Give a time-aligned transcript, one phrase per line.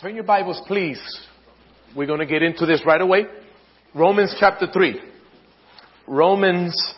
[0.00, 0.98] Turn your Bibles, please.
[1.94, 3.26] We're going to get into this right away.
[3.94, 4.98] Romans chapter 3.
[6.06, 6.94] Romans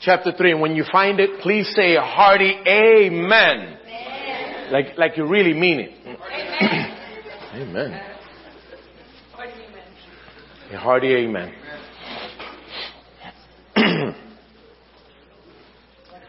[0.00, 0.50] chapter 3.
[0.50, 3.78] And when you find it, please say a hearty amen.
[3.86, 4.72] amen.
[4.72, 5.92] Like, like you really mean it.
[7.54, 7.54] Amen.
[7.54, 8.02] amen.
[10.72, 11.54] A hearty amen.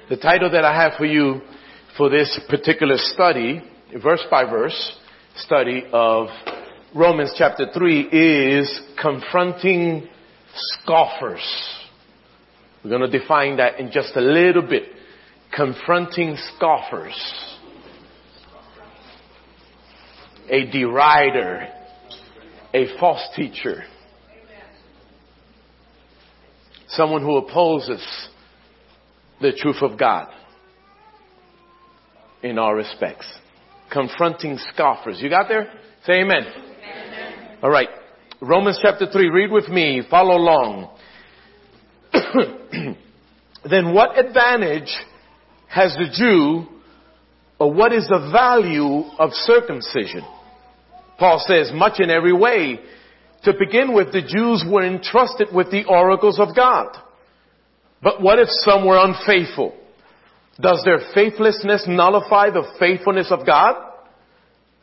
[0.10, 1.42] the title that I have for you
[1.98, 3.64] for this particular study,
[4.04, 5.00] verse by verse
[5.38, 6.28] study of
[6.94, 10.08] Romans chapter 3 is confronting
[10.54, 11.44] scoffers.
[12.84, 14.84] We're going to define that in just a little bit.
[15.54, 17.16] Confronting scoffers.
[20.50, 21.70] A derider.
[22.74, 23.84] A false teacher.
[26.88, 28.06] Someone who opposes
[29.42, 30.32] the truth of God
[32.42, 33.28] in all respects.
[33.92, 35.20] Confronting scoffers.
[35.22, 35.72] You got there?
[36.06, 36.44] Say amen.
[36.44, 37.58] amen.
[37.62, 37.90] All right.
[38.42, 39.30] Romans chapter 3.
[39.30, 40.02] Read with me.
[40.10, 40.98] Follow along.
[43.70, 44.94] then what advantage
[45.68, 46.68] has the Jew
[47.60, 50.22] or what is the value of circumcision?
[51.18, 52.80] Paul says much in every way.
[53.44, 56.98] To begin with, the Jews were entrusted with the oracles of God.
[58.02, 59.76] But what if some were unfaithful?
[60.60, 63.76] Does their faithlessness nullify the faithfulness of God?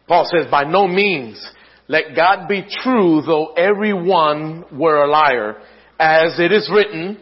[0.07, 1.45] Paul says, by no means.
[1.89, 5.63] Let God be true, though everyone were a liar,
[5.99, 7.19] as it is written,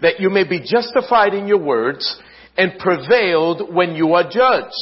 [0.00, 2.20] that you may be justified in your words
[2.56, 4.72] and prevailed when you are judged.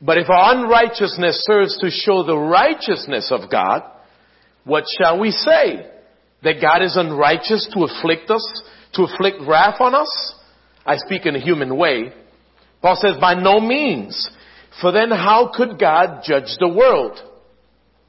[0.00, 3.82] But if our unrighteousness serves to show the righteousness of God,
[4.64, 5.90] what shall we say?
[6.42, 8.62] That God is unrighteous to afflict us,
[8.94, 10.34] to afflict wrath on us?
[10.86, 12.12] I speak in a human way.
[12.82, 14.30] Paul says, by no means.
[14.80, 17.18] For then how could God judge the world?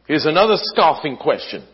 [0.08, 1.66] Here's another scoffing question.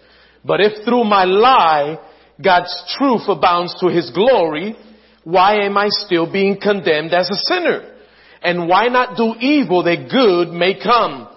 [0.43, 1.99] But if through my lie,
[2.43, 4.75] God's truth abounds to his glory,
[5.23, 7.95] why am I still being condemned as a sinner?
[8.41, 11.27] And why not do evil that good may come?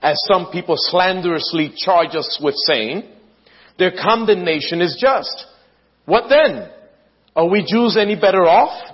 [0.00, 3.04] As some people slanderously charge us with saying,
[3.78, 5.46] their condemnation is just.
[6.04, 6.68] What then?
[7.34, 8.93] Are we Jews any better off?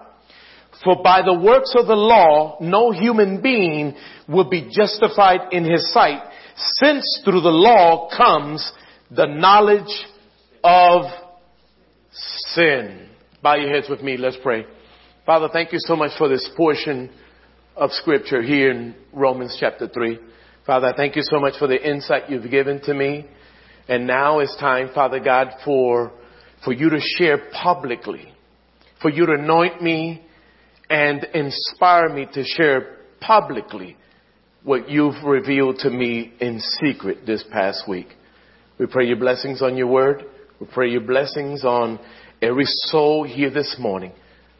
[0.83, 3.95] For by the works of the law, no human being
[4.27, 6.21] will be justified in his sight,
[6.55, 8.71] since through the law comes
[9.11, 10.05] the knowledge
[10.63, 11.03] of
[12.11, 13.09] sin.
[13.43, 14.17] Bow your heads with me.
[14.17, 14.65] Let's pray.
[15.25, 17.11] Father, thank you so much for this portion
[17.75, 20.19] of scripture here in Romans chapter 3.
[20.65, 23.25] Father, thank you so much for the insight you've given to me.
[23.87, 26.11] And now it's time, Father God, for,
[26.63, 28.33] for you to share publicly,
[29.01, 30.23] for you to anoint me
[30.91, 33.95] and inspire me to share publicly
[34.63, 38.09] what you've revealed to me in secret this past week.
[38.77, 40.25] We pray your blessings on your word.
[40.59, 41.97] We pray your blessings on
[42.41, 44.11] every soul here this morning.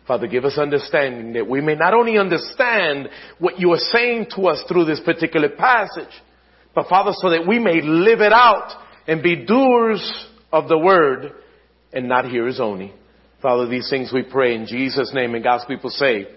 [0.07, 4.47] Father, give us understanding that we may not only understand what you are saying to
[4.47, 6.13] us through this particular passage,
[6.73, 8.71] but Father, so that we may live it out
[9.05, 11.33] and be doers of the word
[11.91, 12.93] and not hearers only.
[13.41, 16.27] Father, these things we pray in Jesus' name and God's people say,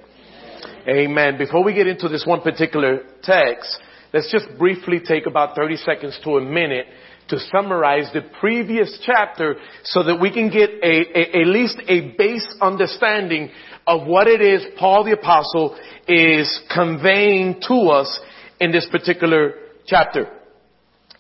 [0.89, 1.37] Amen.
[1.37, 3.79] Before we get into this one particular text,
[4.15, 6.87] let's just briefly take about 30 seconds to a minute
[7.29, 12.15] to summarize the previous chapter so that we can get a, a, at least a
[12.17, 13.51] base understanding
[13.87, 15.79] of what it is Paul the apostle
[16.09, 18.21] is conveying to us
[18.61, 19.55] in this particular
[19.87, 20.27] chapter.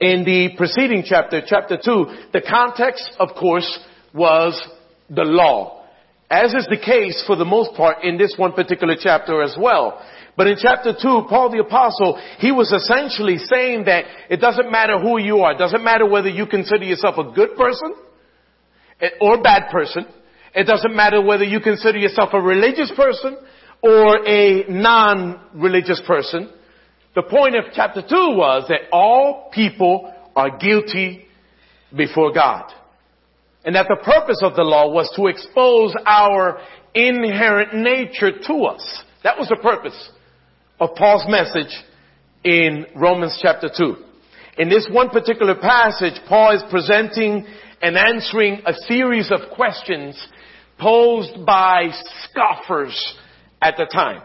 [0.01, 3.81] In the preceding chapter, chapter 2, the context, of course,
[4.15, 4.63] was
[5.11, 5.74] the law.
[6.35, 10.05] As is the case for the most part in this one particular chapter as well.
[10.37, 14.99] But in chapter 2, Paul the apostle, he was essentially saying that it doesn't matter
[14.99, 15.53] who you are.
[15.53, 17.95] It doesn't matter whether you consider yourself a good person
[19.21, 20.07] or a bad person.
[20.57, 23.37] It doesn't matter whether you consider yourself a religious person
[23.81, 26.51] or a non-religious person.
[27.15, 31.27] The point of chapter 2 was that all people are guilty
[31.97, 32.73] before God.
[33.65, 36.61] And that the purpose of the law was to expose our
[36.95, 39.03] inherent nature to us.
[39.23, 40.11] That was the purpose
[40.79, 41.75] of Paul's message
[42.45, 43.97] in Romans chapter 2.
[44.59, 47.47] In this one particular passage, Paul is presenting
[47.83, 50.17] and answering a series of questions
[50.79, 51.91] posed by
[52.25, 53.17] scoffers
[53.61, 54.23] at the time.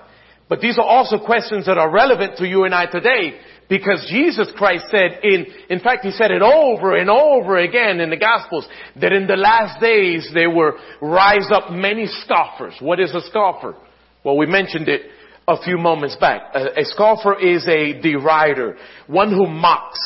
[0.50, 3.40] But these are also questions that are relevant to you and I today
[3.70, 8.10] because Jesus Christ said in, in fact he said it over and over again in
[8.10, 8.68] the Gospels
[9.00, 12.74] that in the last days there will rise up many scoffers.
[12.80, 13.76] What is a scoffer?
[14.24, 15.04] Well, we mentioned it
[15.48, 16.42] a few moments back.
[16.54, 18.76] A, a scoffer is a derider,
[19.08, 20.00] one who mocks.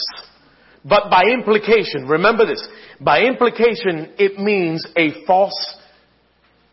[0.86, 2.66] But by implication, remember this,
[3.00, 5.78] by implication it means a false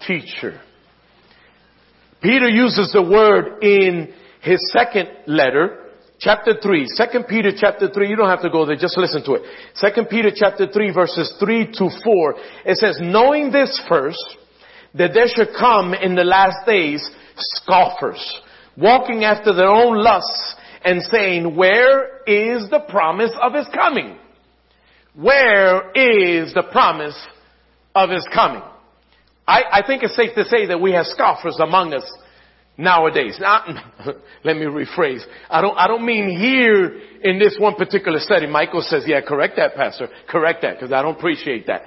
[0.07, 0.61] teacher.
[2.21, 5.90] Peter uses the word in his second letter,
[6.21, 9.35] chapter 3, 2 Peter chapter 3, you don't have to go there, just listen to
[9.35, 9.43] it.
[9.81, 12.35] 2 Peter chapter 3 verses 3 to 4,
[12.67, 14.37] it says, knowing this first,
[14.95, 18.41] that there should come in the last days scoffers,
[18.77, 24.19] walking after their own lusts and saying, where is the promise of his coming?
[25.15, 27.17] Where is the promise
[27.95, 28.63] of his coming?
[29.47, 32.05] I, I think it's safe to say that we have scoffers among us
[32.77, 33.37] nowadays.
[33.41, 33.65] Now,
[34.45, 35.23] let me rephrase.
[35.49, 38.47] I don't, I don't mean here in this one particular study.
[38.47, 40.09] Michael says, yeah, correct that, Pastor.
[40.29, 41.83] Correct that, because I don't appreciate that.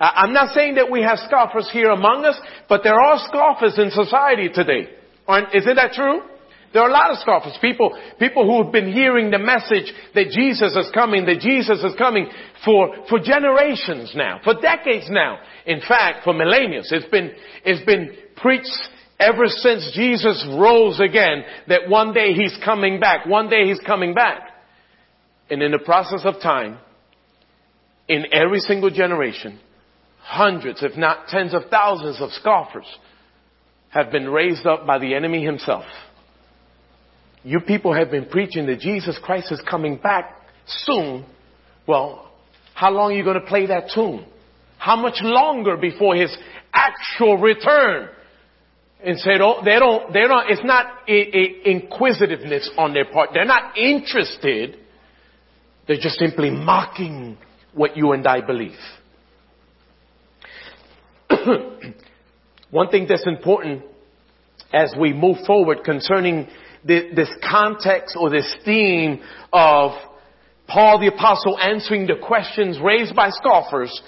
[0.00, 2.38] I'm not saying that we have scoffers here among us,
[2.68, 4.88] but there are scoffers in society today.
[5.26, 6.22] Aren't, isn't that true?
[6.72, 10.28] There are a lot of scoffers, people, people who have been hearing the message that
[10.30, 12.28] Jesus is coming, that Jesus is coming
[12.64, 15.38] for, for generations now, for decades now.
[15.64, 16.82] In fact, for millennia.
[16.88, 17.32] It's been,
[17.64, 18.70] it's been preached
[19.18, 24.14] ever since Jesus rose again that one day he's coming back, one day he's coming
[24.14, 24.42] back.
[25.50, 26.78] And in the process of time,
[28.08, 29.58] in every single generation,
[30.20, 32.86] hundreds, if not tens of thousands of scoffers
[33.90, 35.84] have been raised up by the enemy himself
[37.44, 40.36] you people have been preaching that Jesus Christ is coming back
[40.66, 41.24] soon.
[41.86, 42.30] Well,
[42.74, 44.26] how long are you going to play that tune?
[44.78, 46.36] How much longer before his
[46.72, 48.10] actual return?
[49.04, 53.30] And so they don't, they're not, it's not a, a inquisitiveness on their part.
[53.32, 54.76] They're not interested.
[55.86, 57.38] They're just simply mocking
[57.74, 58.78] what you and I believe.
[62.70, 63.84] One thing that's important
[64.72, 66.48] as we move forward concerning
[66.84, 69.20] this context or this theme
[69.52, 69.92] of
[70.66, 74.02] Paul the apostle answering the questions raised by scoffers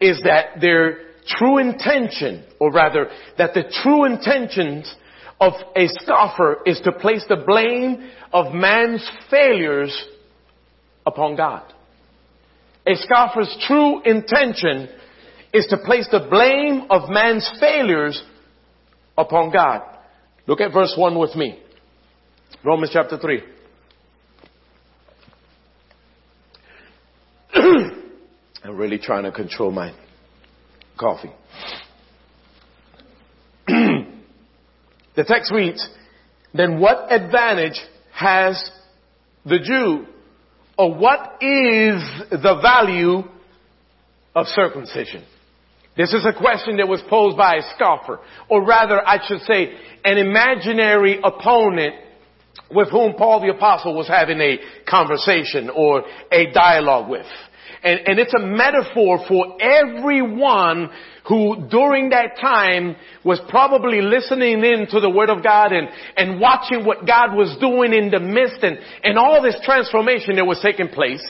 [0.00, 4.94] is that their true intention, or rather, that the true intentions
[5.40, 10.06] of a scoffer is to place the blame of man's failures
[11.06, 11.62] upon God.
[12.86, 14.88] A scoffer's true intention
[15.52, 18.22] is to place the blame of man's failures
[19.16, 19.82] upon God.
[20.46, 21.58] Look at verse 1 with me.
[22.64, 23.42] Romans chapter 3.
[28.64, 29.94] I'm really trying to control my
[30.98, 31.32] coffee.
[33.66, 35.88] the text reads,
[36.52, 37.80] then what advantage
[38.12, 38.70] has
[39.44, 40.06] the Jew?
[40.76, 43.22] Or what is the value
[44.34, 45.24] of circumcision?
[45.96, 49.72] This is a question that was posed by a scoffer, or rather I should say
[50.04, 51.94] an imaginary opponent
[52.70, 54.58] with whom Paul the apostle was having a
[54.88, 57.26] conversation or a dialogue with.
[57.84, 60.88] And, and it's a metaphor for everyone
[61.28, 66.40] who during that time was probably listening in to the word of God and, and
[66.40, 70.60] watching what God was doing in the midst and, and all this transformation that was
[70.62, 71.24] taking place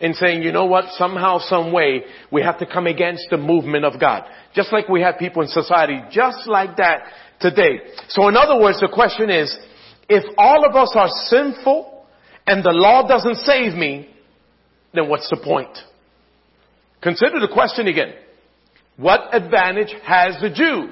[0.00, 3.84] and saying, you know what, somehow, some way, we have to come against the movement
[3.84, 4.24] of God.
[4.54, 7.02] Just like we have people in society, just like that
[7.40, 7.80] today.
[8.08, 9.54] So in other words, the question is,
[10.08, 12.06] if all of us are sinful
[12.46, 14.13] and the law doesn't save me,
[14.94, 15.76] then what's the point?
[17.02, 18.14] Consider the question again.
[18.96, 20.90] What advantage has the Jew?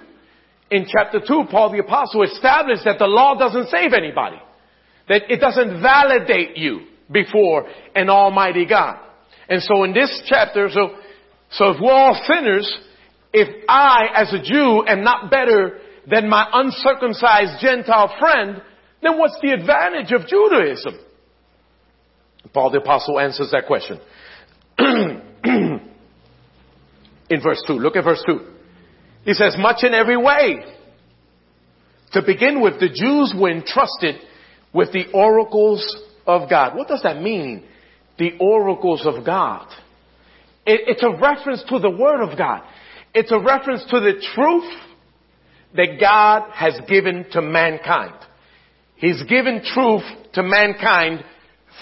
[0.70, 4.40] In chapter 2, Paul the apostle established that the law doesn't save anybody.
[5.08, 8.98] That it doesn't validate you before an almighty God.
[9.48, 10.96] And so in this chapter, so,
[11.50, 12.78] so if we're all sinners,
[13.32, 15.78] if I as a Jew am not better
[16.10, 18.62] than my uncircumcised Gentile friend,
[19.02, 20.98] then what's the advantage of Judaism?
[22.52, 24.00] Paul the apostle answers that question.
[27.32, 27.72] in verse 2.
[27.74, 28.40] Look at verse 2.
[29.24, 30.64] He says, much in every way.
[32.12, 34.16] To begin with, the Jews were entrusted
[34.72, 35.96] with the oracles
[36.26, 36.76] of God.
[36.76, 37.64] What does that mean?
[38.18, 39.66] The oracles of God.
[40.66, 42.62] It, it's a reference to the Word of God.
[43.14, 44.72] It's a reference to the truth
[45.74, 48.14] that God has given to mankind.
[48.96, 51.24] He's given truth to mankind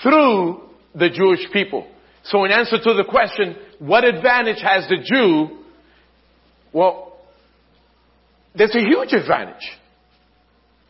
[0.02, 0.62] through
[0.94, 1.86] the Jewish people.
[2.24, 5.58] So in answer to the question, what advantage has the Jew?
[6.72, 7.18] Well,
[8.54, 9.78] there's a huge advantage.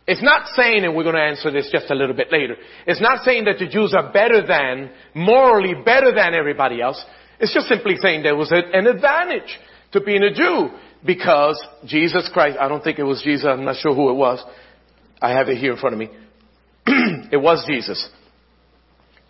[0.06, 3.00] It's not saying, and we're going to answer this just a little bit later, it's
[3.00, 7.02] not saying that the Jews are better than, morally better than everybody else.
[7.38, 9.58] It's just simply saying there was an advantage
[9.92, 10.70] to being a Jew
[11.04, 14.42] because Jesus Christ, I don't think it was Jesus, I'm not sure who it was.
[15.22, 16.10] I have it here in front of me.
[16.86, 18.08] it was Jesus.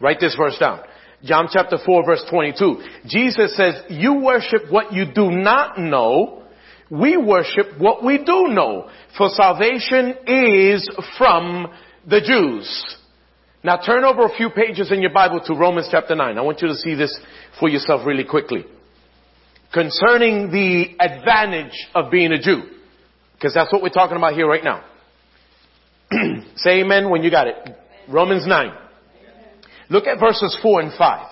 [0.01, 0.81] Write this verse down.
[1.23, 2.83] John chapter 4 verse 22.
[3.07, 6.43] Jesus says, you worship what you do not know.
[6.91, 8.89] We worship what we do know.
[9.17, 10.89] For salvation is
[11.19, 11.69] from
[12.09, 12.97] the Jews.
[13.63, 16.39] Now turn over a few pages in your Bible to Romans chapter 9.
[16.39, 17.17] I want you to see this
[17.59, 18.65] for yourself really quickly.
[19.73, 22.63] Concerning the advantage of being a Jew.
[23.35, 24.85] Because that's what we're talking about here right now.
[26.57, 27.57] Say amen when you got it.
[28.09, 28.73] Romans 9.
[29.91, 31.27] Look at verses 4 and 5.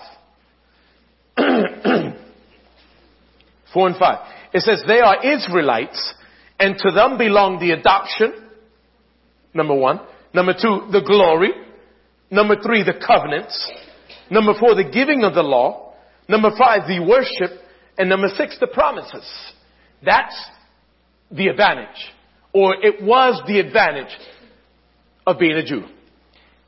[3.73, 4.19] 4 and 5.
[4.53, 6.13] It says, they are Israelites,
[6.59, 8.33] and to them belong the adoption,
[9.53, 10.01] number one.
[10.33, 11.51] Number two, the glory.
[12.29, 13.71] Number three, the covenants.
[14.29, 15.93] Number four, the giving of the law.
[16.27, 17.59] Number five, the worship.
[17.97, 19.25] And number six, the promises.
[20.03, 20.35] That's
[21.31, 22.13] the advantage.
[22.53, 24.15] Or it was the advantage
[25.25, 25.83] of being a Jew.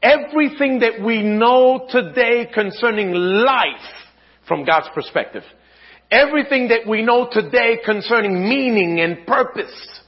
[0.02, 3.66] Everything that we know today concerning life
[4.48, 5.44] from God's perspective.
[6.10, 10.02] Everything that we know today concerning meaning and purpose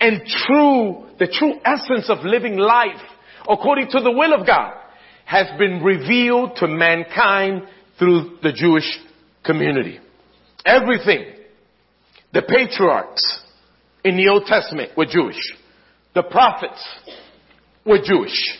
[0.00, 3.00] and true, the true essence of living life
[3.48, 4.72] according to the will of God
[5.24, 7.62] has been revealed to mankind
[7.98, 8.98] through the Jewish
[9.44, 10.00] community.
[10.64, 11.26] Everything.
[12.32, 13.42] The patriarchs
[14.04, 15.38] in the Old Testament were Jewish.
[16.14, 16.84] The prophets
[17.84, 18.58] were Jewish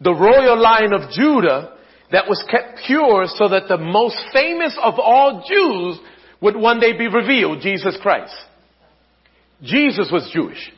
[0.00, 1.72] the royal line of Judah
[2.12, 5.98] that was kept pure so that the most famous of all Jews
[6.40, 8.34] would one day be revealed, Jesus Christ.
[9.62, 10.70] Jesus was Jewish.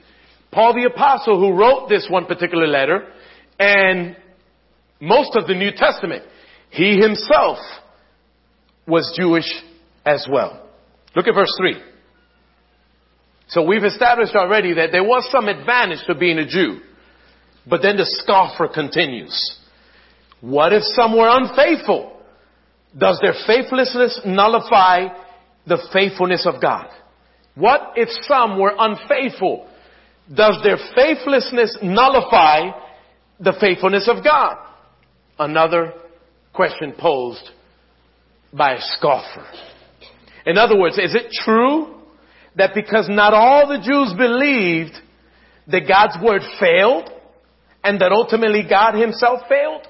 [0.50, 3.08] Paul the apostle who wrote this one particular letter
[3.58, 4.16] and
[5.00, 6.24] most of the New Testament,
[6.70, 7.58] he himself
[8.86, 9.48] was Jewish
[10.06, 10.66] as well.
[11.14, 11.82] Look at verse 3.
[13.48, 16.80] So we've established already that there was some advantage to being a Jew.
[17.68, 19.58] But then the scoffer continues.
[20.40, 22.20] What if some were unfaithful?
[22.96, 25.08] Does their faithlessness nullify
[25.66, 26.88] the faithfulness of God?
[27.54, 29.68] What if some were unfaithful?
[30.32, 32.70] Does their faithlessness nullify
[33.40, 34.56] the faithfulness of God?
[35.38, 35.92] Another
[36.52, 37.50] question posed
[38.52, 39.46] by a scoffer.
[40.46, 41.94] In other words, is it true
[42.56, 44.94] that because not all the Jews believed
[45.68, 47.10] that God's word failed,
[47.84, 49.86] and that ultimately God himself failed?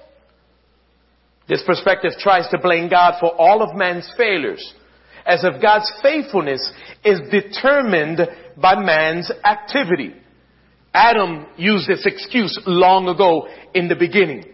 [1.48, 4.74] This perspective tries to blame God for all of man's failures,
[5.24, 6.72] as if God's faithfulness
[7.04, 8.20] is determined
[8.60, 10.14] by man's activity.
[10.92, 14.44] Adam used this excuse long ago in the beginning.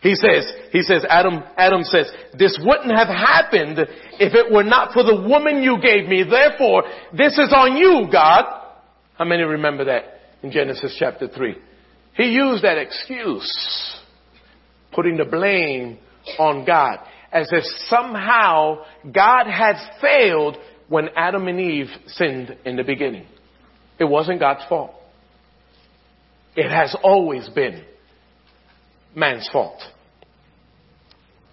[0.00, 3.78] He says, he says, Adam, Adam says, this wouldn't have happened
[4.20, 6.24] if it were not for the woman you gave me.
[6.28, 6.82] Therefore,
[7.16, 8.44] this is on you, God.
[9.16, 11.56] How many remember that in Genesis chapter 3?
[12.16, 14.00] He used that excuse,
[14.92, 15.98] putting the blame
[16.38, 17.00] on God,
[17.32, 20.56] as if somehow God had failed
[20.88, 23.26] when Adam and Eve sinned in the beginning.
[23.98, 24.94] It wasn't God's fault.
[26.56, 27.84] It has always been
[29.14, 29.80] man's fault.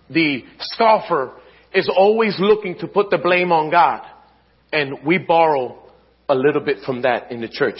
[0.10, 1.34] The scoffer
[1.74, 4.06] is always looking to put the blame on God.
[4.72, 5.80] And we borrow
[6.30, 7.80] a little bit from that in the church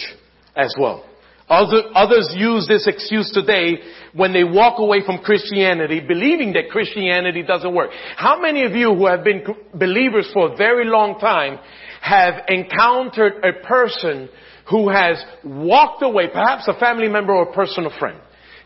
[0.56, 1.04] as well.
[1.52, 3.76] Other, others use this excuse today
[4.14, 7.90] when they walk away from Christianity, believing that Christianity doesn't work.
[8.16, 9.44] How many of you who have been
[9.74, 11.58] believers for a very long time
[12.00, 14.30] have encountered a person
[14.70, 18.18] who has walked away, perhaps a family member or a personal friend?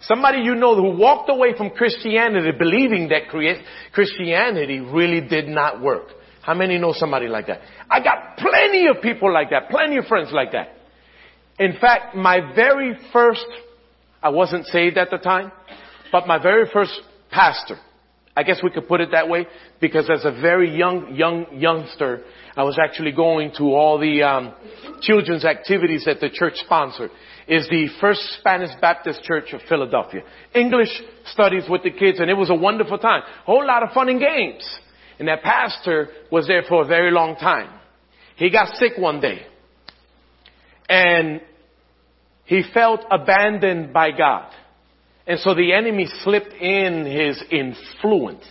[0.02, 3.22] Somebody you know who walked away from Christianity believing that
[3.92, 6.10] Christianity really did not work.
[6.40, 7.62] How many know somebody like that?
[7.90, 10.75] I got plenty of people like that, plenty of friends like that.
[11.58, 13.46] In fact, my very first,
[14.22, 15.52] I wasn't saved at the time,
[16.12, 16.92] but my very first
[17.30, 17.78] pastor,
[18.36, 19.46] I guess we could put it that way,
[19.80, 24.54] because as a very young, young, youngster, I was actually going to all the um,
[25.00, 27.10] children's activities that the church sponsored.
[27.48, 30.22] Is the First Spanish Baptist Church of Philadelphia.
[30.52, 30.90] English
[31.26, 33.22] studies with the kids, and it was a wonderful time.
[33.22, 34.68] A whole lot of fun and games.
[35.20, 37.70] And that pastor was there for a very long time.
[38.34, 39.46] He got sick one day.
[40.88, 41.40] And
[42.44, 44.52] he felt abandoned by God.
[45.26, 48.44] And so the enemy slipped in his influence,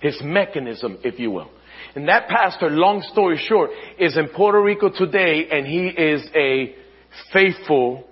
[0.00, 1.50] his mechanism, if you will.
[1.94, 6.74] And that pastor, long story short, is in Puerto Rico today and he is a
[7.32, 8.06] faithful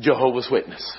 [0.00, 0.98] Jehovah's Witness.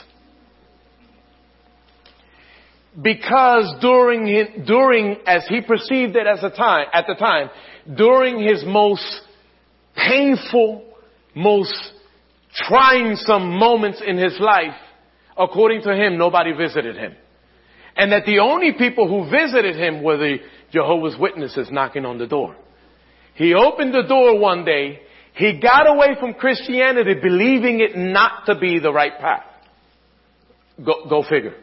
[3.00, 7.50] Because during, during, as he perceived it as a time, at the time,
[7.96, 9.22] during his most
[9.96, 10.84] painful,
[11.36, 11.76] most
[12.54, 14.76] trying some moments in his life,
[15.38, 17.16] according to him, nobody visited him.
[17.96, 20.38] And that the only people who visited him were the
[20.72, 22.56] Jehovah's Witnesses knocking on the door.
[23.36, 25.02] He opened the door one day.
[25.34, 29.46] He got away from Christianity believing it not to be the right path.
[30.84, 31.56] Go, go figure.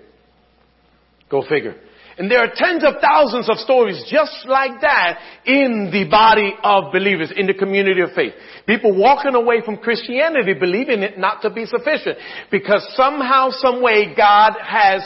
[1.30, 1.76] Go figure.
[2.16, 6.92] And there are tens of thousands of stories just like that in the body of
[6.92, 8.34] believers, in the community of faith.
[8.66, 12.18] People walking away from Christianity believing it not to be sufficient
[12.50, 15.02] because somehow, some way God has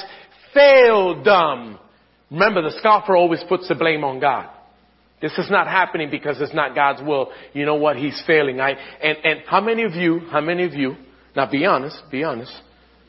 [0.53, 1.79] failed them.
[2.31, 4.51] Remember, the scoffer always puts the blame on God.
[5.21, 7.33] This is not happening because it's not God's will.
[7.53, 7.97] You know what?
[7.97, 8.61] He's failing.
[8.61, 8.73] I,
[9.03, 10.97] and, and how many of you, how many of you,
[11.35, 12.53] now be honest, be honest.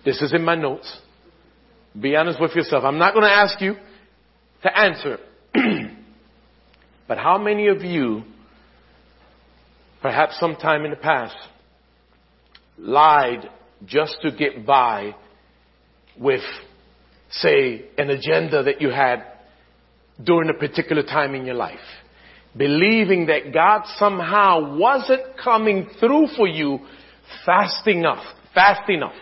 [0.06, 1.00] This is in my notes.
[2.00, 2.84] Be honest with yourself.
[2.84, 3.76] I'm not going to ask you
[4.64, 5.18] to answer.
[7.08, 8.24] but how many of you,
[10.02, 11.36] perhaps sometime in the past,
[12.78, 13.50] lied
[13.86, 15.16] just to get by
[16.18, 16.44] with,
[17.32, 19.24] say, an agenda that you had
[20.24, 21.80] during a particular time in your life?
[22.58, 26.80] Believing that God somehow wasn't coming through for you
[27.46, 29.14] fast enough, fast enough.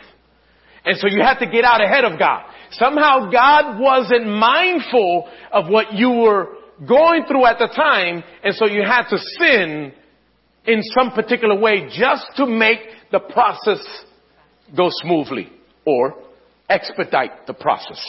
[0.86, 2.46] And so you had to get out ahead of God.
[2.72, 6.48] Somehow God wasn't mindful of what you were
[6.88, 9.94] going through at the time, and so you had to sin
[10.66, 12.80] in some particular way just to make
[13.12, 13.80] the process
[14.76, 15.50] go smoothly
[15.86, 16.16] or
[16.70, 18.00] expedite the process.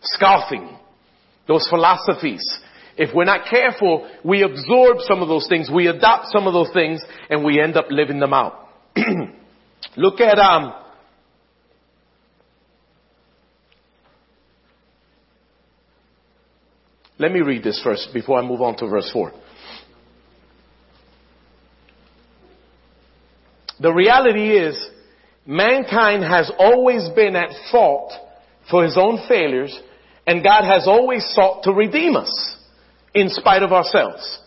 [0.00, 0.76] Scoffing,
[1.46, 2.42] those philosophies.
[2.96, 6.70] If we're not careful, we absorb some of those things, we adopt some of those
[6.72, 8.68] things, and we end up living them out.
[9.96, 10.72] Look at um,
[17.18, 19.32] Let me read this first before I move on to verse 4.
[23.80, 24.90] The reality is,
[25.46, 28.12] mankind has always been at fault
[28.70, 29.78] for his own failures,
[30.26, 32.56] and God has always sought to redeem us
[33.14, 34.40] in spite of ourselves.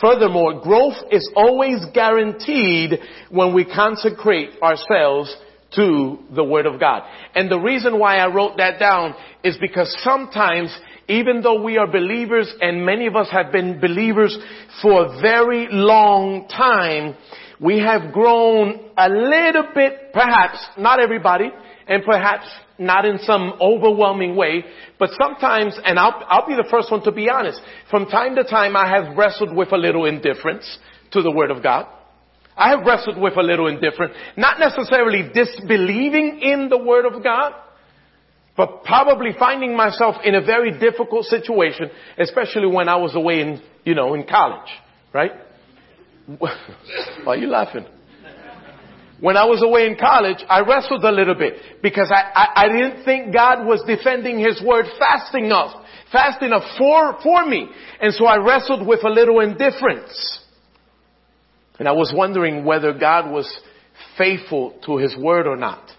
[0.00, 5.34] Furthermore, growth is always guaranteed when we consecrate ourselves
[5.76, 7.02] to the Word of God.
[7.34, 10.76] And the reason why I wrote that down is because sometimes
[11.08, 14.36] even though we are believers and many of us have been believers
[14.80, 17.16] for a very long time,
[17.60, 21.50] we have grown a little bit, perhaps, not everybody,
[21.86, 22.46] and perhaps
[22.78, 24.64] not in some overwhelming way,
[24.98, 28.44] but sometimes, and I'll, I'll be the first one to be honest, from time to
[28.44, 30.78] time I have wrestled with a little indifference
[31.12, 31.86] to the Word of God.
[32.56, 37.52] I have wrestled with a little indifference, not necessarily disbelieving in the Word of God,
[38.56, 43.60] but probably finding myself in a very difficult situation, especially when I was away in,
[43.84, 44.70] you know, in college,
[45.12, 45.32] right?
[46.38, 46.54] Why
[47.26, 47.86] are you laughing?
[49.20, 52.68] When I was away in college, I wrestled a little bit because I, I, I
[52.68, 55.72] didn't think God was defending His word fast enough,
[56.12, 57.68] fast enough for, for me.
[58.00, 60.40] And so I wrestled with a little indifference.
[61.78, 63.50] And I was wondering whether God was
[64.18, 65.90] faithful to His word or not.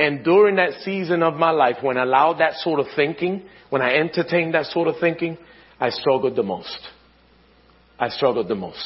[0.00, 3.82] And during that season of my life, when I allowed that sort of thinking, when
[3.82, 5.36] I entertained that sort of thinking,
[5.78, 6.78] I struggled the most.
[7.98, 8.82] I struggled the most.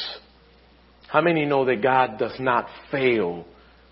[1.06, 3.44] How many know that God does not fail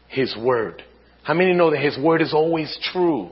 [0.08, 0.82] His word?
[1.22, 3.30] How many know that His word is always true?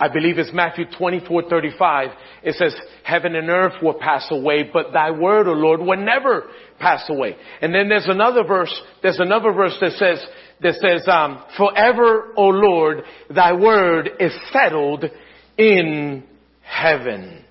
[0.00, 2.08] I believe it's Matthew 24, 35.
[2.42, 6.44] It says, heaven and earth will pass away, but thy word, O Lord, will never
[6.78, 7.36] pass away.
[7.60, 10.26] And then there's another verse, there's another verse that says,
[10.62, 15.04] that says, um, forever, O Lord, thy word is settled
[15.58, 16.24] in
[16.62, 17.44] heaven.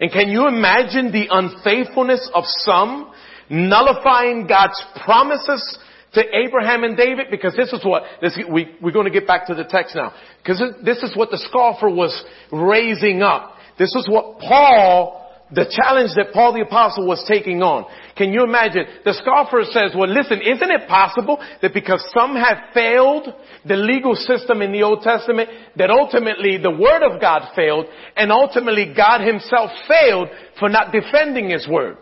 [0.00, 3.12] And can you imagine the unfaithfulness of some
[3.48, 5.78] nullifying God's promises
[6.14, 7.26] to Abraham and David?
[7.30, 10.12] Because this is what, this, we, we're going to get back to the text now.
[10.42, 13.54] Because this is what the scoffer was raising up.
[13.78, 15.24] This is what Paul
[15.54, 17.84] the challenge that Paul the apostle was taking on.
[18.16, 18.86] Can you imagine?
[19.04, 23.28] The scoffer says, well listen, isn't it possible that because some have failed
[23.64, 28.32] the legal system in the Old Testament, that ultimately the word of God failed, and
[28.32, 31.98] ultimately God himself failed for not defending his word?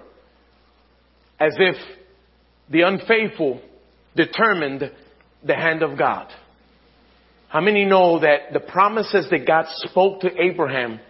[1.40, 1.77] As if
[2.70, 3.61] the unfaithful
[4.16, 4.90] determined
[5.44, 6.29] the hand of God.
[7.48, 11.01] How many know that the promises that God spoke to Abraham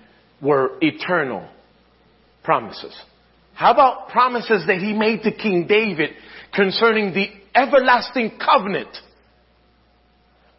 [0.40, 1.48] were eternal?
[2.42, 2.98] promises.
[3.54, 6.10] How about promises that he made to King David
[6.54, 8.96] concerning the everlasting covenant?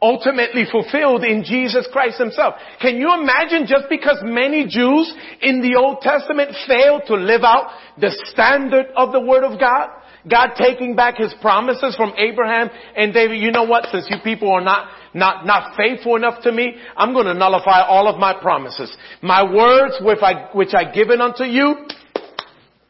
[0.01, 2.55] Ultimately fulfilled in Jesus Christ himself.
[2.81, 7.71] Can you imagine just because many Jews in the Old Testament failed to live out
[7.99, 9.89] the standard of the Word of God?
[10.29, 14.51] God taking back his promises from Abraham and David, you know what, since you people
[14.51, 18.33] are not, not, not faithful enough to me, I'm going to nullify all of my
[18.33, 18.95] promises.
[19.21, 21.87] My words which I, which I given unto you,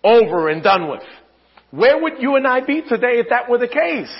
[0.03, 1.01] over and done with.
[1.71, 4.13] Where would you and I be today if that were the case?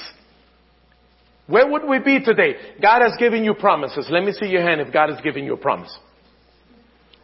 [1.45, 2.55] Where would we be today?
[2.81, 4.07] God has given you promises.
[4.09, 5.95] Let me see your hand if God has given you a promise.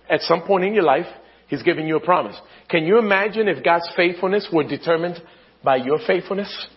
[0.09, 1.07] At some point in your life,
[1.47, 2.35] He's given you a promise.
[2.69, 5.19] Can you imagine if God's faithfulness were determined
[5.63, 6.67] by your faithfulness?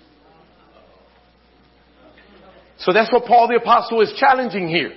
[2.79, 4.93] So that's what Paul the apostle is challenging here.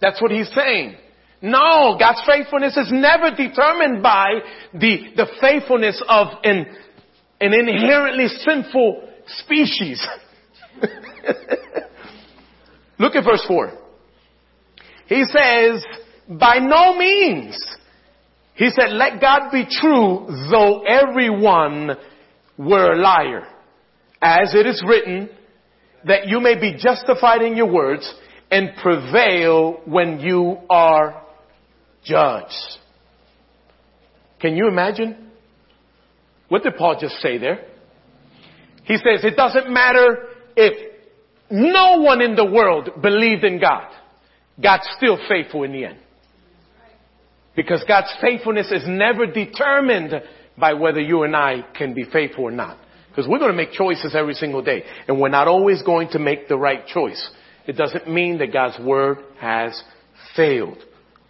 [0.00, 0.96] That's what he's saying.
[1.40, 4.40] No, God's faithfulness is never determined by
[4.72, 6.66] the, the faithfulness of an,
[7.40, 10.04] an inherently sinful species.
[12.98, 13.72] Look at verse 4.
[15.06, 15.84] He says,
[16.28, 17.58] by no means.
[18.54, 21.96] He said, let God be true, though everyone
[22.58, 23.46] were a liar.
[24.20, 25.28] As it is written,
[26.04, 28.12] that you may be justified in your words
[28.50, 31.24] and prevail when you are
[32.04, 32.52] judged.
[34.40, 35.30] Can you imagine?
[36.48, 37.64] What did Paul just say there?
[38.84, 40.92] He says it doesn't matter if
[41.50, 43.88] no one in the world believed in God.
[44.60, 45.98] God's still faithful in the end.
[47.54, 50.12] Because God's faithfulness is never determined
[50.58, 52.78] by whether you and I can be faithful or not.
[53.08, 54.84] Because we're going to make choices every single day.
[55.06, 57.30] And we're not always going to make the right choice.
[57.66, 59.80] It doesn't mean that God's word has
[60.34, 60.78] failed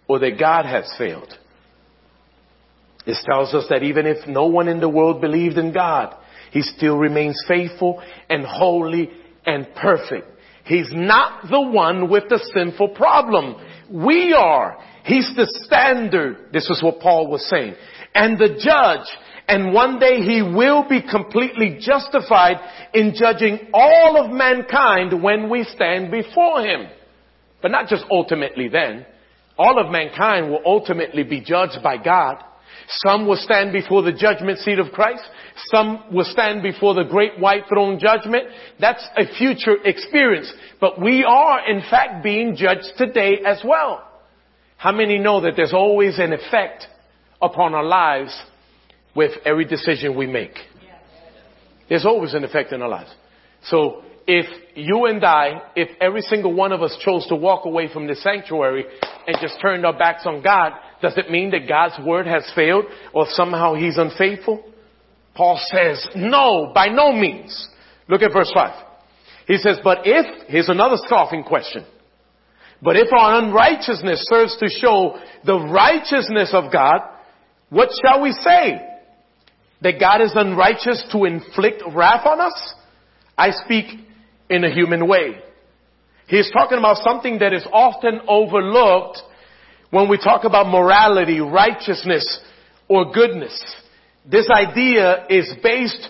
[0.07, 1.33] or that God has failed.
[3.05, 6.15] This tells us that even if no one in the world believed in God,
[6.51, 9.09] He still remains faithful and holy
[9.45, 10.27] and perfect.
[10.65, 13.55] He's not the one with the sinful problem.
[13.91, 14.77] We are.
[15.03, 16.53] He's the standard.
[16.53, 17.75] This is what Paul was saying.
[18.13, 19.07] And the judge.
[19.47, 22.57] And one day he will be completely justified
[22.93, 26.87] in judging all of mankind when we stand before him.
[27.61, 29.05] But not just ultimately then.
[29.57, 32.43] All of mankind will ultimately be judged by God.
[33.05, 35.23] Some will stand before the judgment seat of Christ.
[35.73, 38.45] Some will stand before the great white throne judgment.
[38.79, 40.51] That's a future experience.
[40.81, 44.03] But we are in fact being judged today as well.
[44.77, 46.87] How many know that there's always an effect
[47.43, 48.35] upon our lives
[49.15, 50.55] with every decision we make?
[51.89, 53.13] There's always an effect in our lives.
[53.65, 57.91] So if you and I, if every single one of us chose to walk away
[57.91, 58.85] from the sanctuary
[59.27, 62.85] and just turned our backs on God, does it mean that God's word has failed
[63.13, 64.63] or somehow he's unfaithful?
[65.35, 67.69] Paul says, no, by no means.
[68.07, 68.85] Look at verse 5.
[69.47, 71.85] He says, but if, here's another scoffing question.
[72.81, 77.01] But if our unrighteousness serves to show the righteousness of God,
[77.73, 78.87] what shall we say?
[79.81, 82.73] That God is unrighteous to inflict wrath on us?
[83.35, 83.85] I speak
[84.47, 85.41] in a human way.
[86.27, 89.19] He's talking about something that is often overlooked
[89.89, 92.39] when we talk about morality, righteousness,
[92.87, 93.75] or goodness.
[94.29, 96.09] This idea is based,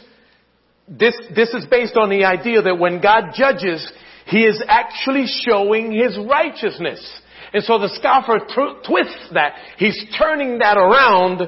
[0.88, 3.90] this, this is based on the idea that when God judges,
[4.26, 7.22] He is actually showing His righteousness.
[7.54, 9.54] And so the scoffer tw- twists that.
[9.78, 11.48] He's turning that around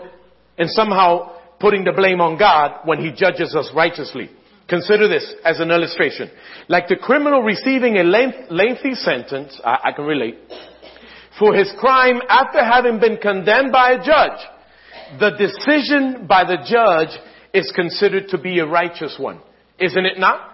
[0.58, 4.30] and somehow putting the blame on God when He judges us righteously.
[4.68, 6.30] Consider this as an illustration.
[6.68, 10.38] Like the criminal receiving a length, lengthy sentence, I, I can relate,
[11.38, 14.39] for his crime after having been condemned by a judge,
[15.20, 17.20] the decision by the judge
[17.54, 19.39] is considered to be a righteous one.
[19.80, 20.52] Isn't it not?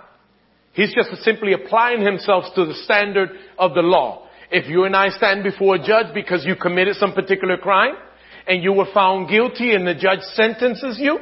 [0.74, 4.28] He's just simply applying himself to the standard of the law.
[4.52, 7.96] If you and I stand before a judge because you committed some particular crime
[8.48, 11.20] and you were found guilty and the judge sentences you,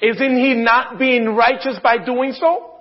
[0.00, 2.74] isn't he not being righteous by doing so?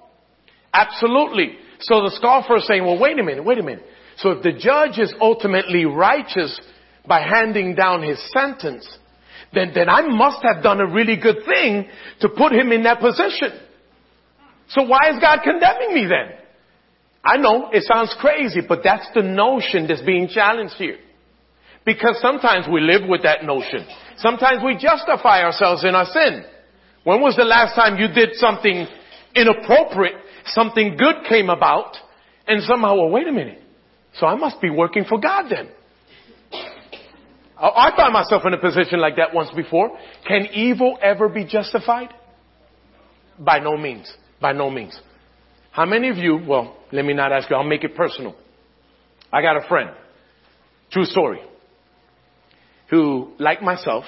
[0.71, 1.57] Absolutely.
[1.79, 3.85] So the scoffer is saying, well, wait a minute, wait a minute.
[4.17, 6.59] So if the judge is ultimately righteous
[7.07, 8.87] by handing down his sentence,
[9.53, 11.87] then, then I must have done a really good thing
[12.21, 13.59] to put him in that position.
[14.69, 16.37] So why is God condemning me then?
[17.25, 20.99] I know it sounds crazy, but that's the notion that's being challenged here.
[21.85, 23.85] Because sometimes we live with that notion.
[24.17, 26.43] Sometimes we justify ourselves in our sin.
[27.03, 28.87] When was the last time you did something
[29.35, 31.97] inappropriate, something good came about,
[32.47, 33.61] and somehow, well, wait a minute.
[34.19, 35.69] So I must be working for God then.
[37.57, 39.97] I found myself in a position like that once before.
[40.27, 42.09] Can evil ever be justified?
[43.39, 44.11] By no means.
[44.41, 44.99] By no means.
[45.71, 48.35] How many of you, well, let me not ask you, I'll make it personal.
[49.31, 49.91] I got a friend,
[50.91, 51.41] true story,
[52.89, 54.05] who, like myself,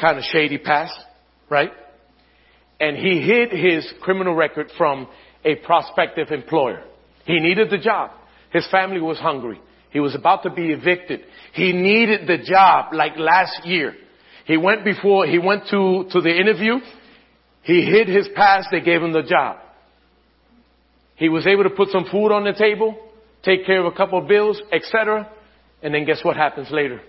[0.00, 0.94] kind of shady past,
[1.48, 1.70] right?
[2.80, 5.06] And he hid his criminal record from
[5.44, 6.82] a prospective employer.
[7.24, 8.10] He needed the job.
[8.52, 9.60] His family was hungry.
[9.90, 11.20] He was about to be evicted.
[11.52, 13.94] He needed the job like last year.
[14.44, 16.74] He went before, he went to, to the interview.
[17.62, 18.68] He hid his past.
[18.70, 19.58] They gave him the job.
[21.16, 22.96] He was able to put some food on the table,
[23.42, 25.28] take care of a couple of bills, etc.
[25.82, 27.00] And then guess what happens later?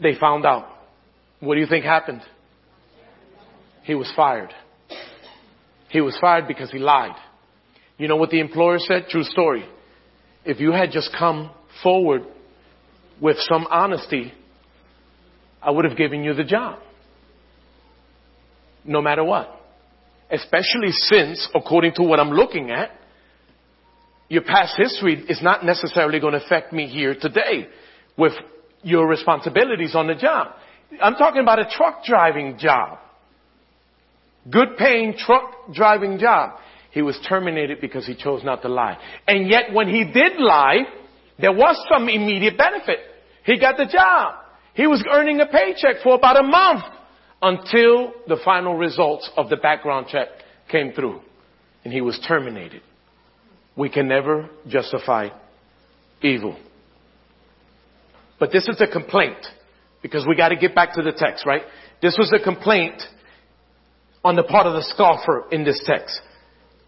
[0.00, 0.68] They found out.
[1.40, 2.22] What do you think happened?
[3.84, 4.52] He was fired.
[5.88, 7.16] He was fired because he lied.
[7.96, 9.06] You know what the employer said?
[9.08, 9.64] True story.
[10.44, 11.50] If you had just come
[11.82, 12.22] forward
[13.20, 14.32] with some honesty,
[15.62, 16.80] I would have given you the job.
[18.84, 19.57] No matter what.
[20.30, 22.90] Especially since, according to what I'm looking at,
[24.28, 27.68] your past history is not necessarily going to affect me here today
[28.16, 28.32] with
[28.82, 30.48] your responsibilities on the job.
[31.00, 32.98] I'm talking about a truck driving job.
[34.50, 36.58] Good paying truck driving job.
[36.90, 38.98] He was terminated because he chose not to lie.
[39.26, 40.80] And yet when he did lie,
[41.38, 42.98] there was some immediate benefit.
[43.44, 44.34] He got the job.
[44.74, 46.84] He was earning a paycheck for about a month
[47.40, 50.28] until the final results of the background check
[50.70, 51.20] came through
[51.84, 52.82] and he was terminated.
[53.76, 55.28] We can never justify
[56.20, 56.58] evil.
[58.40, 59.38] But this is a complaint
[60.02, 61.62] because we got to get back to the text, right?
[62.02, 63.02] This was a complaint
[64.24, 66.20] on the part of the scoffer in this text.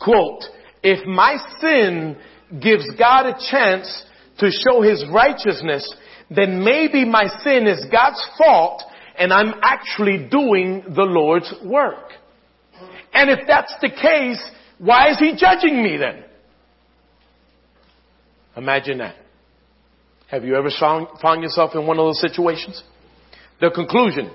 [0.01, 0.43] Quote,
[0.83, 2.17] if my sin
[2.61, 4.05] gives God a chance
[4.39, 5.95] to show his righteousness,
[6.31, 8.83] then maybe my sin is God's fault
[9.21, 12.13] and I'm actually doing the Lord's work.
[13.13, 14.43] And if that's the case,
[14.79, 16.25] why is he judging me then?
[18.57, 19.17] Imagine that.
[20.29, 22.83] Have you ever found, yourself in one of those situations?
[23.61, 24.31] The conclusion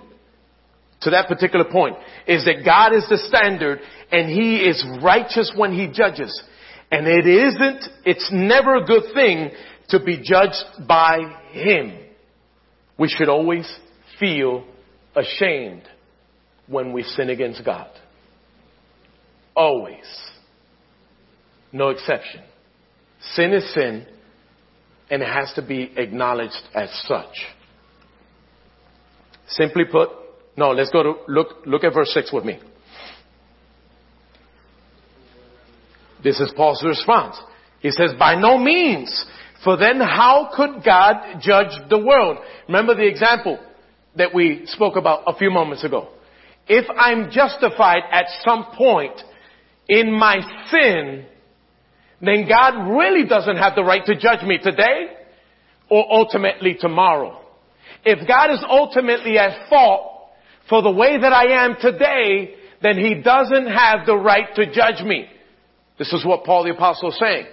[1.02, 1.96] to that particular point
[2.28, 3.80] is that God is the standard
[4.12, 6.44] and He is righteous when He judges.
[6.92, 9.50] And it isn't, it's never a good thing
[9.90, 11.20] to be judged by
[11.52, 11.98] Him.
[13.00, 13.68] We should always
[14.20, 14.64] feel
[15.16, 15.84] ashamed
[16.68, 17.90] when we sin against God.
[19.56, 20.06] Always.
[21.72, 22.42] No exception.
[23.34, 24.06] Sin is sin
[25.10, 27.46] and it has to be acknowledged as such.
[29.48, 30.10] Simply put,
[30.58, 32.60] no, let's go to look, look at verse 6 with me.
[36.24, 37.38] This is Paul's response.
[37.82, 39.26] He says, by no means.
[39.64, 42.38] For then how could God judge the world?
[42.68, 43.60] Remember the example
[44.18, 46.10] that we spoke about a few moments ago.
[46.68, 49.22] If I'm justified at some point
[49.88, 50.38] in my
[50.72, 51.26] sin,
[52.22, 55.08] then God really doesn't have the right to judge me today
[55.90, 57.42] or ultimately tomorrow.
[58.04, 60.30] If God is ultimately at fault
[60.70, 65.04] for the way that I am today, then He doesn't have the right to judge
[65.04, 65.28] me.
[66.00, 67.46] This is what Paul the Apostle is saying.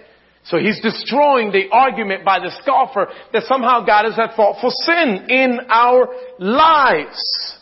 [0.45, 4.71] So he's destroying the argument by the scoffer that somehow God is at fault for
[4.71, 7.59] sin in our lives.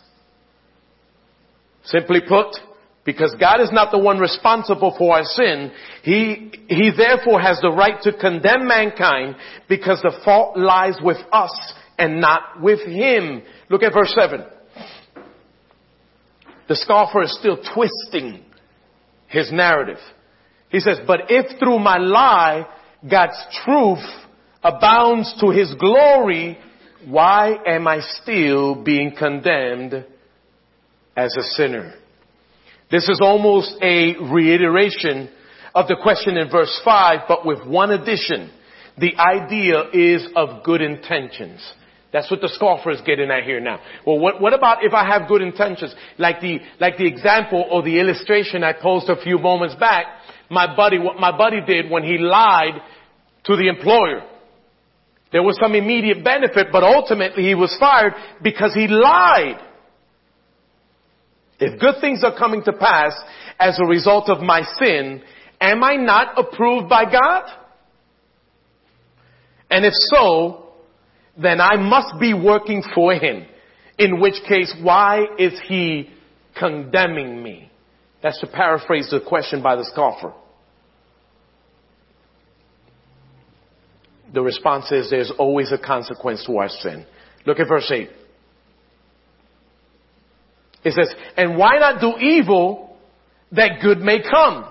[1.85, 2.57] Simply put,
[3.05, 7.71] because God is not the one responsible for our sin, He, He therefore has the
[7.71, 9.37] right to condemn mankind
[9.69, 13.43] because the fault lies with us and not with him.
[13.69, 14.43] Look at verse 7.
[16.67, 18.43] The scoffer is still twisting
[19.29, 19.99] his narrative.
[20.71, 22.67] He says, but if through my lie
[23.09, 24.05] God's truth
[24.63, 26.59] abounds to his glory,
[27.07, 30.05] why am I still being condemned
[31.17, 31.95] as a sinner?
[32.91, 35.31] This is almost a reiteration
[35.75, 38.51] of the question in verse 5, but with one addition.
[38.99, 41.61] The idea is of good intentions.
[42.13, 43.81] That's what the scoffer is getting at here now.
[44.05, 45.95] Well, what, what about if I have good intentions?
[46.19, 50.07] Like the, like the example or the illustration I posed a few moments back,
[50.51, 52.81] my buddy, what my buddy did when he lied
[53.45, 54.27] to the employer.
[55.33, 59.61] There was some immediate benefit, but ultimately he was fired because he lied.
[61.61, 63.13] If good things are coming to pass
[63.59, 65.23] as a result of my sin,
[65.61, 67.45] am I not approved by God?
[69.71, 70.65] And if so,
[71.41, 73.47] then I must be working for him.
[73.99, 76.11] In which case, why is he
[76.59, 77.71] condemning me?
[78.23, 80.33] That's to paraphrase the question by the scoffer.
[84.33, 87.05] The response is there's always a consequence to our sin.
[87.47, 88.09] Look at verse 8.
[90.85, 92.97] It says, and why not do evil
[93.53, 94.67] that good may come?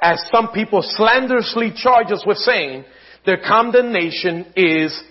[0.00, 2.84] As some people slanderously charge us with saying,
[3.26, 5.02] their condemnation is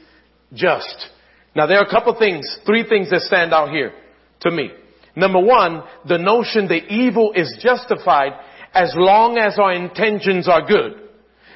[0.53, 1.09] just.
[1.55, 3.93] Now there are a couple things, three things that stand out here
[4.41, 4.71] to me.
[5.15, 8.33] Number one, the notion that evil is justified
[8.73, 11.02] as long as our intentions are good.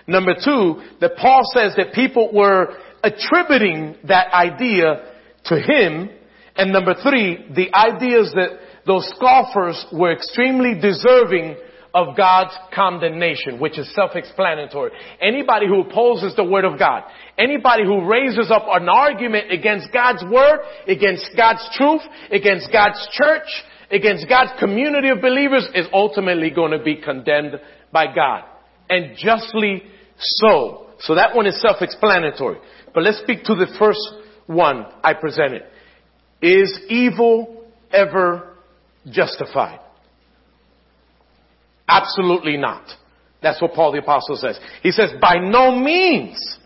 [0.07, 5.03] Number two, that Paul says that people were attributing that idea
[5.45, 6.09] to him.
[6.55, 11.57] And number three, the ideas that those scoffers were extremely deserving
[11.93, 14.91] of God's condemnation, which is self-explanatory.
[15.21, 17.03] Anybody who opposes the Word of God,
[17.37, 23.47] anybody who raises up an argument against God's Word, against God's truth, against God's church,
[23.89, 27.59] against God's community of believers is ultimately going to be condemned
[27.91, 28.43] by God.
[28.89, 29.83] And justly
[30.19, 30.87] so.
[30.99, 32.57] So that one is self-explanatory.
[32.93, 33.99] But let's speak to the first
[34.47, 35.63] one I presented.
[36.41, 38.55] Is evil ever
[39.09, 39.79] justified?
[41.87, 42.83] Absolutely not.
[43.41, 44.59] That's what Paul the apostle says.
[44.81, 46.57] He says, by no means.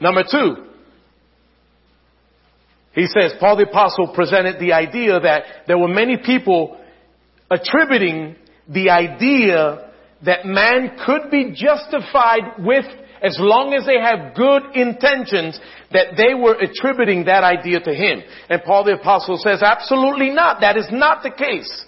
[0.00, 0.64] Number two,
[2.94, 6.80] he says, Paul the apostle presented the idea that there were many people
[7.50, 8.36] attributing
[8.68, 9.90] the idea
[10.24, 12.84] that man could be justified with
[13.22, 15.58] as long as they have good intentions
[15.92, 18.22] that they were attributing that idea to him.
[18.48, 20.60] And Paul the apostle says absolutely not.
[20.60, 21.84] That is not the case.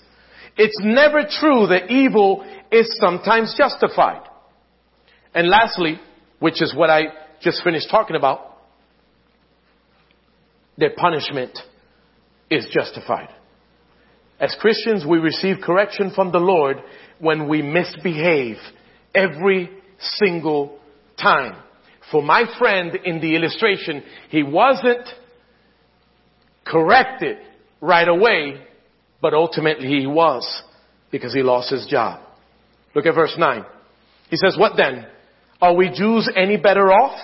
[0.57, 4.23] It's never true that evil is sometimes justified.
[5.35, 6.01] And lastly,
[6.39, 7.03] which is what I
[7.41, 8.57] just finished talking about,
[10.79, 11.59] that punishment
[12.51, 13.29] is justified.
[14.39, 16.79] As Christians, we receive correction from the Lord
[17.19, 18.57] when we misbehave
[19.15, 20.79] every single
[21.21, 21.57] time.
[22.11, 25.09] For my friend in the illustration, he wasn't
[26.65, 27.39] corrected
[27.81, 28.63] right away,
[29.23, 30.63] but ultimately he was
[31.11, 32.21] because he lost his job.
[32.95, 33.65] Look at verse 9.
[34.29, 35.07] He says, what then?
[35.61, 37.19] Are we Jews any better off?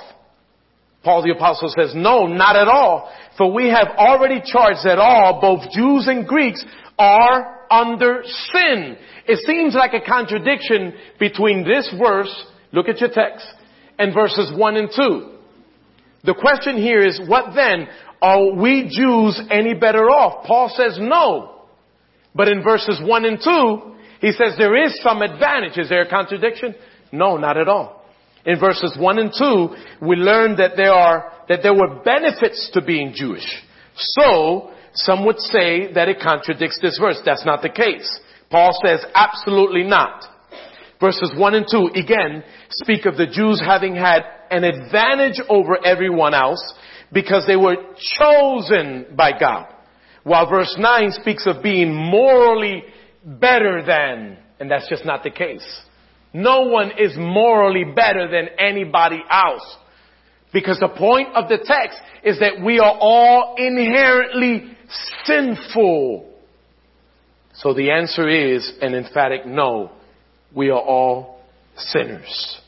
[1.05, 3.13] Paul the apostle says, no, not at all.
[3.37, 6.65] For we have already charged that all, both Jews and Greeks,
[6.99, 8.97] are under sin.
[9.27, 13.47] It seems like a contradiction between this verse, look at your text,
[13.99, 15.29] and verses 1 and 2.
[16.25, 17.89] The question here is, what then?
[18.21, 20.47] Are we Jews any better off?
[20.47, 21.67] Paul says no.
[22.35, 25.77] But in verses 1 and 2, he says there is some advantage.
[25.77, 26.75] Is there a contradiction?
[27.11, 28.05] No, not at all.
[28.47, 32.83] In verses 1 and 2, we learn that there are, that there were benefits to
[32.83, 33.47] being Jewish.
[33.97, 37.21] So, some would say that it contradicts this verse.
[37.25, 38.21] That's not the case.
[38.51, 40.25] Paul says absolutely not.
[41.01, 46.35] Verses 1 and 2 again speak of the Jews having had an advantage over everyone
[46.35, 46.63] else
[47.13, 47.77] because they were
[48.19, 49.67] chosen by God.
[50.25, 52.85] While verse 9 speaks of being morally
[53.25, 55.67] better than, and that's just not the case.
[56.33, 59.77] No one is morally better than anybody else.
[60.53, 64.77] Because the point of the text is that we are all inherently
[65.25, 66.31] sinful.
[67.55, 69.93] So the answer is an emphatic no.
[70.55, 71.41] We are all
[71.77, 72.61] sinners.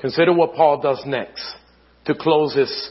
[0.00, 1.44] Consider what Paul does next
[2.04, 2.90] to close this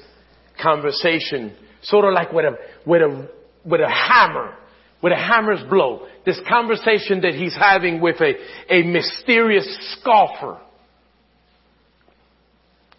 [0.62, 3.30] conversation, sort of like with a, with a,
[3.66, 4.56] with a hammer,
[5.02, 6.08] with a hammer's blow.
[6.26, 8.34] This conversation that he's having with a,
[8.74, 10.60] a mysterious scoffer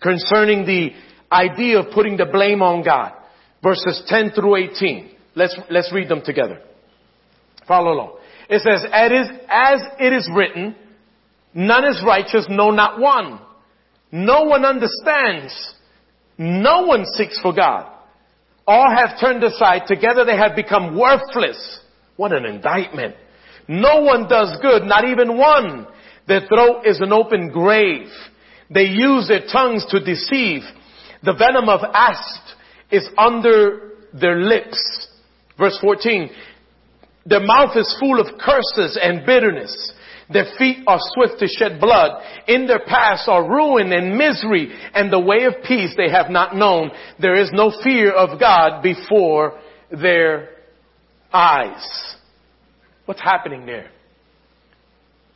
[0.01, 0.91] concerning the
[1.31, 3.13] idea of putting the blame on God.
[3.63, 5.11] Verses 10 through 18.
[5.35, 6.61] Let's, let's read them together.
[7.67, 8.19] Follow along.
[8.49, 10.75] It says, as it is written,
[11.53, 13.41] none is righteous, no, not one.
[14.11, 15.75] No one understands.
[16.39, 17.93] No one seeks for God.
[18.67, 19.83] All have turned aside.
[19.87, 21.81] Together they have become worthless.
[22.17, 23.17] What an indictment.
[23.67, 25.87] No one does good, not even one.
[26.27, 28.09] Their throat is an open grave.
[28.71, 30.63] They use their tongues to deceive.
[31.23, 32.48] The venom of asp
[32.91, 35.09] is under their lips.
[35.59, 36.31] Verse 14.
[37.27, 39.93] Their mouth is full of curses and bitterness.
[40.31, 42.23] Their feet are swift to shed blood.
[42.47, 46.55] In their paths are ruin and misery, and the way of peace they have not
[46.55, 46.91] known.
[47.21, 49.59] There is no fear of God before
[49.91, 50.51] their
[51.33, 52.17] eyes.
[53.07, 53.91] What's happening there?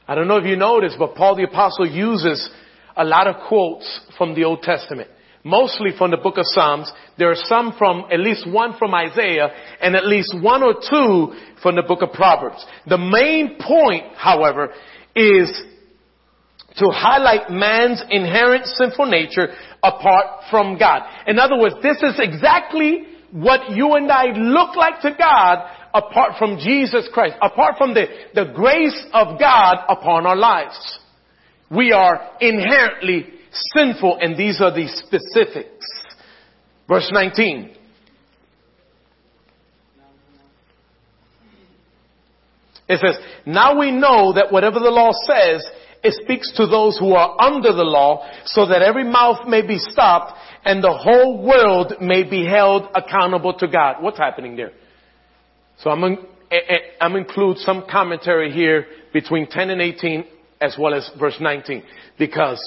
[0.07, 2.50] I don't know if you noticed, but Paul the Apostle uses
[2.96, 5.09] a lot of quotes from the Old Testament.
[5.45, 6.93] Mostly from the book of Psalms.
[7.18, 9.49] There are some from, at least one from Isaiah,
[9.80, 12.64] and at least one or two from the book of Proverbs.
[12.86, 14.72] The main point, however,
[15.16, 15.62] is
[16.76, 19.49] to highlight man's inherent sinful nature
[19.82, 21.03] apart from God.
[21.26, 26.38] In other words, this is exactly what you and I look like to God apart
[26.38, 30.99] from Jesus Christ, apart from the, the grace of God upon our lives.
[31.70, 35.86] We are inherently sinful and these are the specifics.
[36.88, 37.76] Verse 19.
[42.88, 45.64] It says, now we know that whatever the law says,
[46.03, 49.78] it speaks to those who are under the law so that every mouth may be
[49.78, 54.03] stopped and the whole world may be held accountable to God.
[54.03, 54.72] What's happening there?
[55.78, 56.18] So I'm going
[56.50, 60.24] eh, eh, I'm include some commentary here between 10 and 18
[60.61, 61.82] as well as verse 19
[62.18, 62.61] because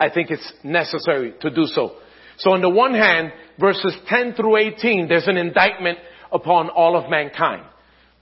[0.00, 1.96] I think it's necessary to do so.
[2.38, 5.98] So on the one hand, verses 10 through 18, there's an indictment
[6.32, 7.62] upon all of mankind.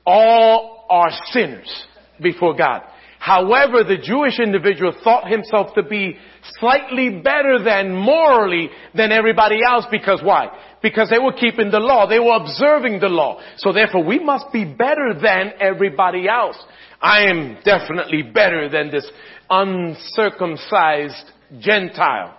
[0.04, 1.86] All are sinners
[2.20, 2.82] before God.
[3.20, 6.18] However, the Jewish individual thought himself to be
[6.58, 10.48] slightly better than morally than everybody else because why?
[10.82, 12.08] Because they were keeping the law.
[12.08, 13.40] They were observing the law.
[13.56, 16.56] So therefore we must be better than everybody else.
[17.00, 19.08] I am definitely better than this
[19.50, 22.36] uncircumcised Gentile.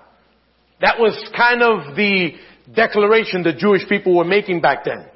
[0.81, 2.31] That was kind of the
[2.73, 5.07] declaration the Jewish people were making back then.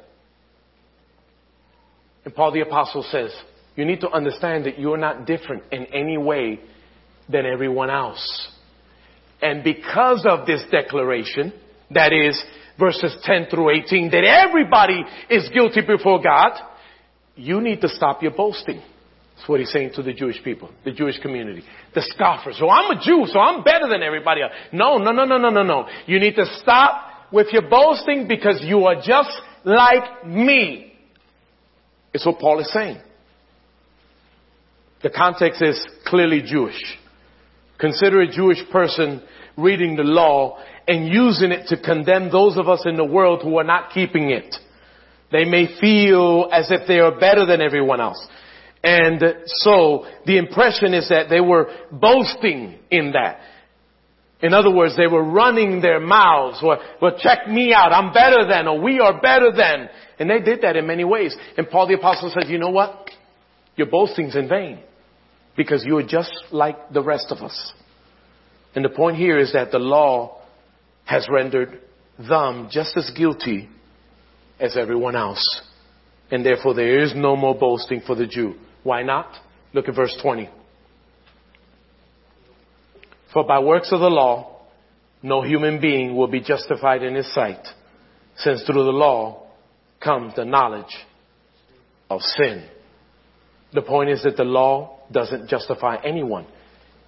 [2.25, 3.31] And Paul the apostle says,
[3.75, 6.59] you need to understand that you're not different in any way
[7.29, 8.49] than everyone else.
[9.41, 11.53] And because of this declaration,
[11.91, 12.41] that is
[12.79, 16.51] verses 10 through 18, that everybody is guilty before God,
[17.35, 18.81] you need to stop your boasting.
[19.43, 21.63] That's what he's saying to the Jewish people, the Jewish community.
[21.93, 22.55] The scoffers.
[22.57, 24.53] So I'm a Jew, so I'm better than everybody else.
[24.71, 25.85] No, no, no, no, no, no, no.
[26.05, 29.31] You need to stop with your boasting because you are just
[29.65, 30.93] like me.
[32.13, 33.01] It's what Paul is saying.
[35.01, 36.81] The context is clearly Jewish.
[37.79, 39.21] Consider a Jewish person
[39.57, 43.57] reading the law and using it to condemn those of us in the world who
[43.57, 44.55] are not keeping it.
[45.33, 48.25] They may feel as if they are better than everyone else.
[48.83, 53.39] And so the impression is that they were boasting in that.
[54.41, 57.93] In other words, they were running their mouths or, well, check me out.
[57.93, 59.89] I'm better than or we are better than.
[60.19, 61.33] And they did that in many ways.
[61.57, 63.09] And Paul the apostle says, you know what?
[63.77, 64.79] Your boasting's in vain
[65.55, 67.73] because you are just like the rest of us.
[68.75, 70.41] And the point here is that the law
[71.05, 71.79] has rendered
[72.17, 73.69] them just as guilty
[74.59, 75.61] as everyone else.
[76.31, 78.55] And therefore there is no more boasting for the Jew.
[78.83, 79.27] Why not?
[79.73, 80.49] Look at verse 20.
[83.33, 84.61] For by works of the law,
[85.23, 87.65] no human being will be justified in his sight,
[88.37, 89.47] since through the law
[90.03, 90.93] comes the knowledge
[92.09, 92.67] of sin.
[93.73, 96.45] The point is that the law doesn't justify anyone.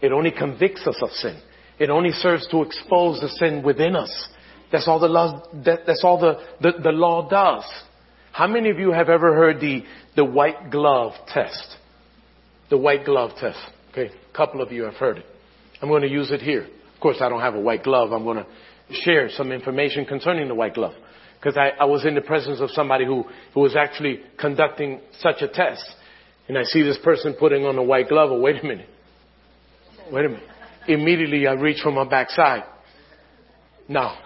[0.01, 1.39] It only convicts us of sin.
[1.77, 4.29] It only serves to expose the sin within us.
[4.71, 7.63] That's all the law, that, that's all the, the, the law does.
[8.35, 9.83] How many of you have ever heard the,
[10.17, 11.77] the white glove test?
[12.69, 13.57] The white glove test.
[13.91, 14.07] Okay.
[14.07, 15.25] A couple of you have heard it.
[15.81, 16.63] I'm going to use it here.
[16.63, 18.11] Of course, I don't have a white glove.
[18.11, 18.45] I'm going to
[18.91, 20.95] share some information concerning the white glove.
[21.39, 23.23] Because I, I was in the presence of somebody who,
[23.53, 25.85] who was actually conducting such a test.
[26.49, 28.31] And I see this person putting on a white glove.
[28.33, 28.89] Oh, wait a minute.
[30.11, 30.49] Wait a minute.
[30.89, 32.63] Immediately I reach for my backside.
[33.87, 34.13] No.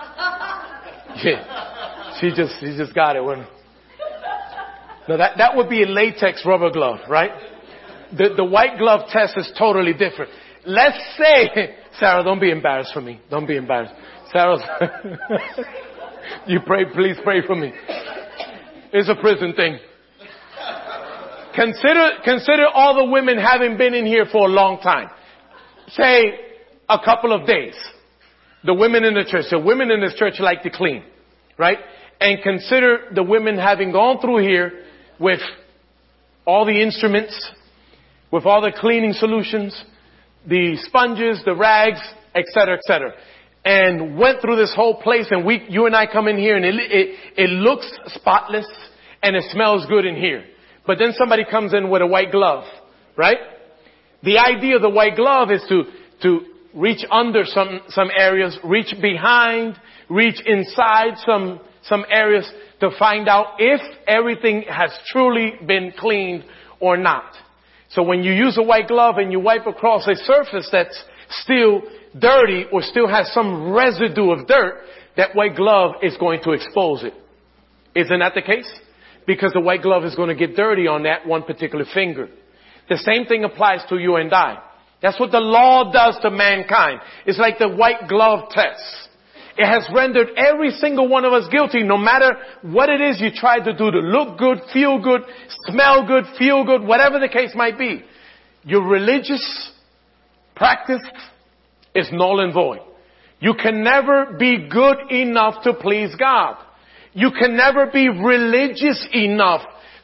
[1.23, 2.19] Yeah.
[2.21, 3.23] She just, she just got it.
[3.23, 3.45] When,
[5.09, 7.31] no, that, that would be a latex rubber glove, right?
[8.15, 10.29] The, the white glove test is totally different.
[10.67, 13.19] Let's say, Sarah, don't be embarrassed for me.
[13.27, 13.95] Don't be embarrassed.
[14.31, 14.59] Sarah,
[16.45, 17.73] you pray, please pray for me.
[18.93, 19.79] It's a prison thing.
[21.55, 25.09] Consider, consider all the women having been in here for a long time.
[25.87, 26.35] Say
[26.87, 27.73] a couple of days.
[28.63, 29.45] The women in the church.
[29.49, 31.03] The women in this church like to clean.
[31.57, 31.79] Right?
[32.21, 34.85] And consider the women having gone through here
[35.19, 35.39] with
[36.45, 37.51] all the instruments,
[38.31, 39.83] with all the cleaning solutions,
[40.47, 41.99] the sponges, the rags,
[42.35, 43.13] etc., etc.
[43.65, 46.65] and went through this whole place and we, you and I come in here and
[46.65, 48.67] it, it, it looks spotless
[49.21, 50.45] and it smells good in here.
[50.87, 52.63] But then somebody comes in with a white glove,
[53.17, 53.37] right?
[54.23, 55.83] The idea of the white glove is to,
[56.23, 56.41] to
[56.73, 59.75] reach under some, some areas, reach behind,
[60.09, 62.49] reach inside some, some areas
[62.79, 66.45] to find out if everything has truly been cleaned
[66.79, 67.33] or not.
[67.89, 71.81] So when you use a white glove and you wipe across a surface that's still
[72.17, 74.83] dirty or still has some residue of dirt,
[75.17, 77.13] that white glove is going to expose it.
[77.95, 78.71] Isn't that the case?
[79.25, 82.29] Because the white glove is going to get dirty on that one particular finger.
[82.87, 84.63] The same thing applies to you and I.
[85.01, 87.01] That's what the law does to mankind.
[87.25, 89.08] It's like the white glove test.
[89.57, 93.29] It has rendered every single one of us guilty no matter what it is you
[93.33, 95.21] try to do to look good, feel good,
[95.67, 98.03] smell good, feel good, whatever the case might be.
[98.63, 99.71] Your religious
[100.55, 101.01] practice
[101.95, 102.79] is null and void.
[103.39, 106.57] You can never be good enough to please God.
[107.13, 109.61] You can never be religious enough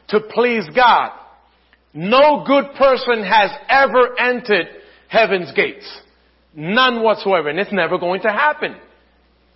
[0.09, 1.11] to please God.
[1.93, 4.67] No good person has ever entered
[5.07, 5.85] heaven's gates.
[6.53, 7.49] None whatsoever.
[7.49, 8.75] And it's never going to happen.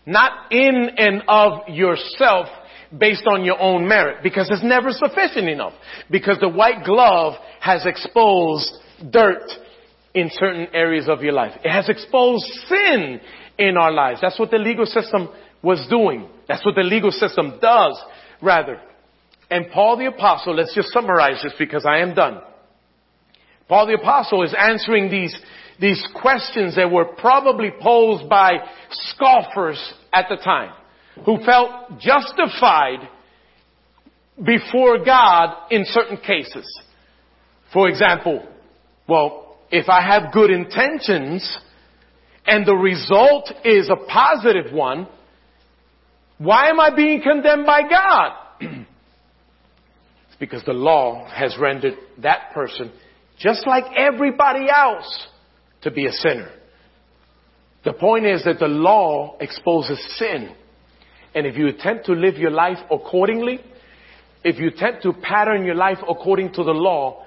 [0.09, 2.47] Not in and of yourself
[2.97, 5.73] based on your own merit because it's never sufficient enough.
[6.09, 8.73] Because the white glove has exposed
[9.11, 9.43] dirt
[10.15, 11.51] in certain areas of your life.
[11.63, 13.21] It has exposed sin
[13.59, 14.19] in our lives.
[14.19, 15.29] That's what the legal system
[15.61, 16.27] was doing.
[16.47, 18.01] That's what the legal system does,
[18.41, 18.81] rather.
[19.51, 22.41] And Paul the apostle, let's just summarize this because I am done.
[23.67, 25.39] Paul the apostle is answering these,
[25.79, 28.57] these questions that were probably posed by
[28.91, 30.73] scoffers at the time
[31.25, 33.07] who felt justified
[34.43, 36.65] before God in certain cases.
[37.73, 38.47] For example,
[39.07, 41.57] well, if I have good intentions
[42.45, 45.07] and the result is a positive one,
[46.37, 48.31] why am I being condemned by God?
[48.61, 52.91] it's because the law has rendered that person,
[53.37, 55.27] just like everybody else,
[55.81, 56.51] to be a sinner.
[57.85, 60.53] The point is that the law exposes sin.
[61.33, 63.61] And if you attempt to live your life accordingly,
[64.43, 67.25] if you attempt to pattern your life according to the law,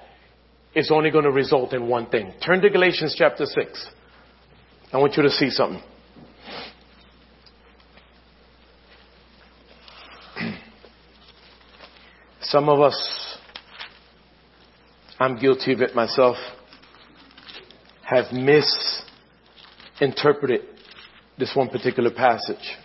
[0.74, 2.32] it's only going to result in one thing.
[2.44, 3.88] Turn to Galatians chapter 6.
[4.92, 5.82] I want you to see something.
[12.42, 13.38] Some of us,
[15.18, 16.36] I'm guilty of it myself,
[18.14, 18.32] have
[19.98, 20.62] misinterpreted
[21.38, 22.76] this one particular passage.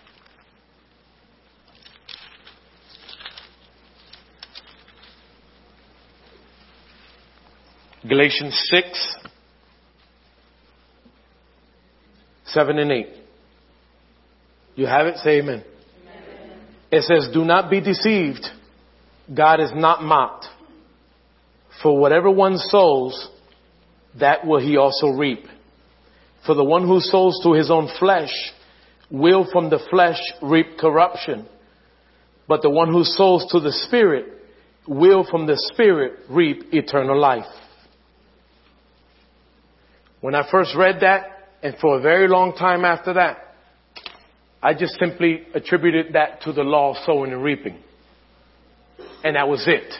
[8.08, 9.16] Galatians 6,
[12.46, 13.06] 7 and 8.
[14.76, 15.18] You have it?
[15.18, 15.62] Say amen.
[16.06, 16.60] amen.
[16.90, 18.46] It says, do not be deceived.
[19.34, 20.46] God is not mocked.
[21.82, 23.28] For whatever one sows,
[24.18, 25.44] that will he also reap.
[26.46, 28.32] For the one who sows to his own flesh
[29.10, 31.46] will from the flesh reap corruption.
[32.46, 34.26] But the one who sows to the Spirit
[34.86, 37.44] will from the Spirit reap eternal life.
[40.20, 43.54] When I first read that, and for a very long time after that,
[44.62, 47.78] I just simply attributed that to the law of sowing and reaping
[49.24, 49.92] and that was it.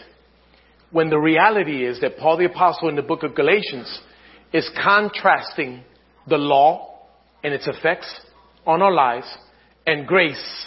[0.90, 4.00] When the reality is that Paul the Apostle in the book of Galatians
[4.52, 5.82] is contrasting
[6.26, 7.00] the law
[7.44, 8.12] and its effects
[8.66, 9.26] on our lives
[9.86, 10.66] and grace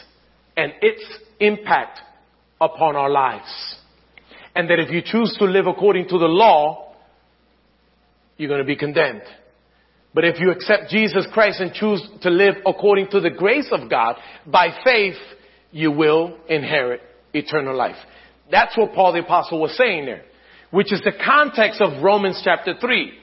[0.57, 1.03] and its
[1.39, 1.99] impact
[2.59, 3.75] upon our lives.
[4.55, 6.93] And that if you choose to live according to the law,
[8.37, 9.23] you're going to be condemned.
[10.13, 13.89] But if you accept Jesus Christ and choose to live according to the grace of
[13.89, 15.15] God, by faith,
[15.71, 17.01] you will inherit
[17.33, 17.95] eternal life.
[18.51, 20.23] That's what Paul the apostle was saying there,
[20.69, 23.13] which is the context of Romans chapter 3.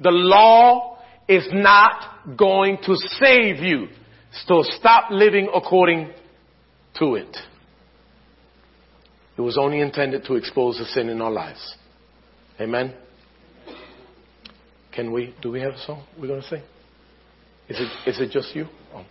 [0.00, 0.98] The law
[1.28, 3.88] is not going to save you.
[4.46, 6.12] So stop living according
[6.98, 7.36] to it.
[9.36, 11.76] It was only intended to expose the sin in our lives.
[12.60, 12.94] Amen.
[14.92, 16.62] Can we, do we have a song we're going to sing?
[17.68, 18.66] Is it, is it just you?
[18.94, 19.04] Oh.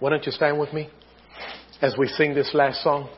[0.00, 0.88] Why don't you stand with me
[1.82, 3.10] as we sing this last song?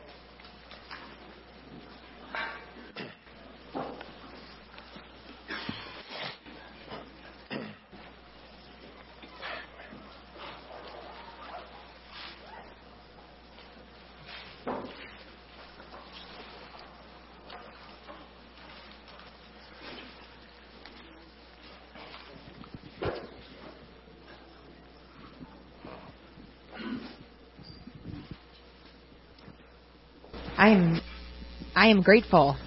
[31.93, 32.57] Am grateful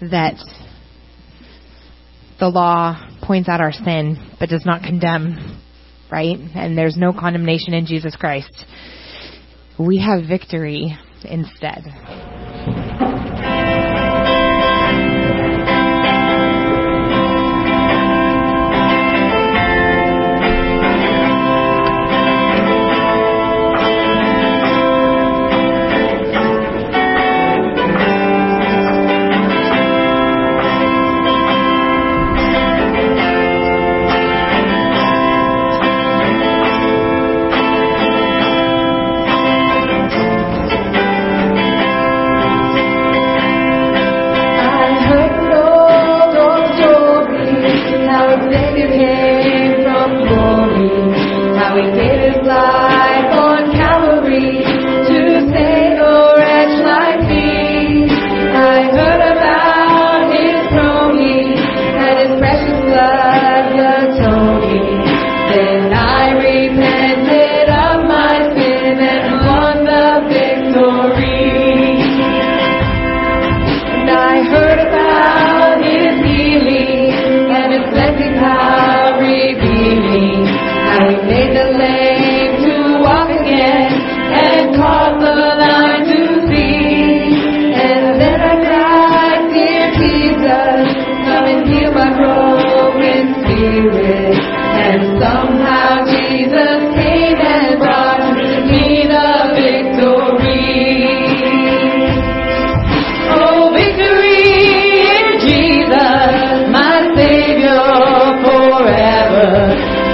[0.00, 0.34] that
[2.38, 5.60] the law points out our sin but does not condemn,
[6.10, 6.36] right?
[6.54, 8.64] And there's no condemnation in Jesus Christ.
[9.78, 11.84] We have victory instead.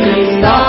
[0.03, 0.60] Krishna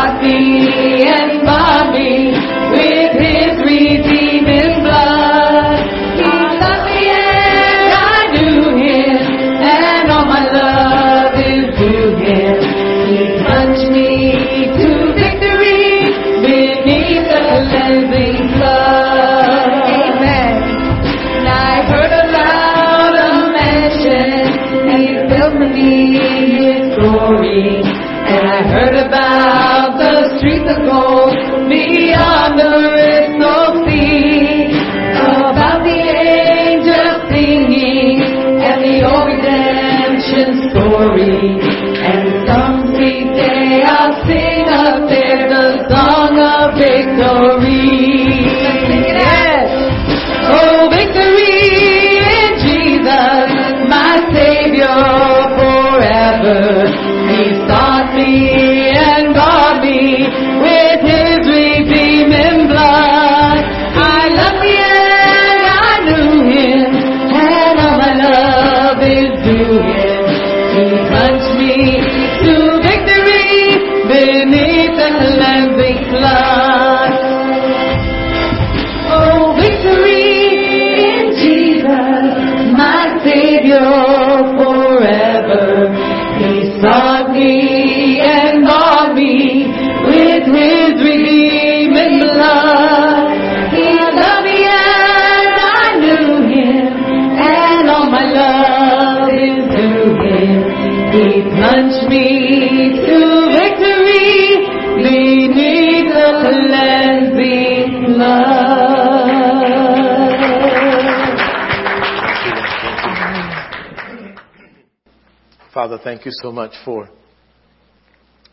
[115.91, 117.09] Father, thank you so much for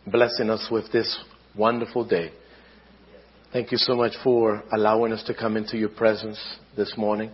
[0.08, 1.22] blessing us with this
[1.56, 2.32] wonderful day.
[3.52, 6.36] Thank you so much for allowing us to come into your presence
[6.76, 7.30] this morning.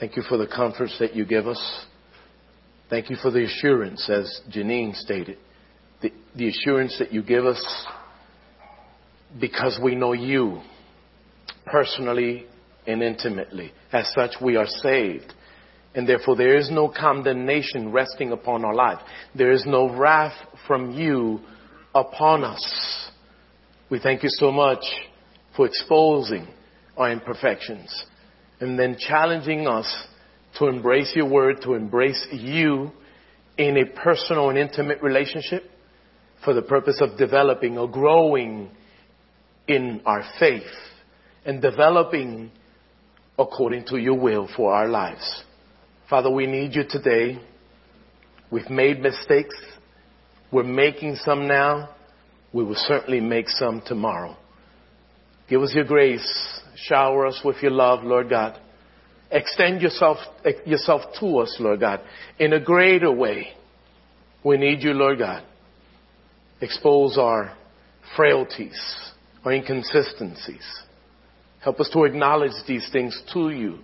[0.00, 1.86] Thank you for the comforts that you give us.
[2.90, 5.38] Thank you for the assurance, as Janine stated,
[6.02, 7.86] the, the assurance that you give us
[9.40, 10.62] because we know you
[11.64, 12.46] personally
[12.88, 13.70] and intimately.
[13.92, 15.32] As such, we are saved
[15.96, 18.98] and therefore there is no condemnation resting upon our life.
[19.34, 20.34] There is no wrath
[20.66, 21.40] from you
[21.94, 23.10] upon us.
[23.90, 24.84] We thank you so much
[25.56, 26.46] for exposing
[26.98, 28.04] our imperfections
[28.60, 29.90] and then challenging us
[30.58, 32.90] to embrace your word, to embrace you
[33.56, 35.64] in a personal and intimate relationship
[36.44, 38.70] for the purpose of developing or growing
[39.66, 40.62] in our faith
[41.46, 42.50] and developing
[43.38, 45.44] according to your will for our lives.
[46.08, 47.40] Father, we need you today.
[48.50, 49.56] We've made mistakes.
[50.52, 51.90] We're making some now.
[52.52, 54.36] We will certainly make some tomorrow.
[55.48, 56.60] Give us your grace.
[56.76, 58.60] Shower us with your love, Lord God.
[59.32, 60.18] Extend yourself,
[60.64, 62.00] yourself to us, Lord God,
[62.38, 63.48] in a greater way.
[64.44, 65.42] We need you, Lord God.
[66.60, 67.52] Expose our
[68.14, 68.80] frailties,
[69.44, 70.64] our inconsistencies.
[71.64, 73.80] Help us to acknowledge these things to you.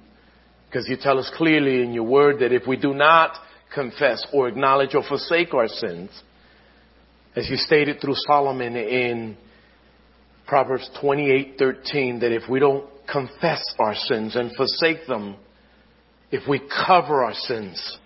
[0.72, 3.36] Because you tell us clearly in your word that if we do not
[3.74, 6.10] confess or acknowledge or forsake our sins,
[7.36, 9.36] as you stated through Solomon in
[10.46, 15.36] Proverbs 28:13 that if we don't confess our sins and forsake them,
[16.30, 17.98] if we cover our sins,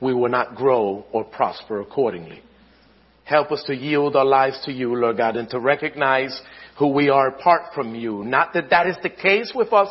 [0.00, 2.42] we will not grow or prosper accordingly.
[3.22, 6.42] Help us to yield our lives to you, Lord God, and to recognize
[6.76, 8.24] who we are apart from you.
[8.24, 9.90] Not that that is the case with us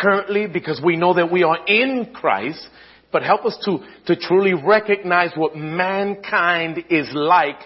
[0.00, 2.66] currently because we know that we are in Christ,
[3.12, 7.60] but help us to, to truly recognize what mankind is like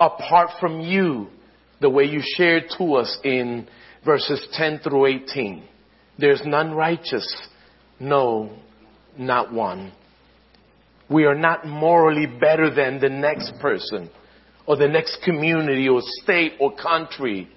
[0.00, 1.28] apart from you,
[1.80, 3.68] the way you shared to us in
[4.04, 5.62] verses 10 through 18.
[6.18, 7.36] There's none righteous.
[8.00, 8.56] No,
[9.18, 9.92] not one.
[11.10, 14.10] We are not morally better than the next person
[14.66, 17.48] or the next community or state or country.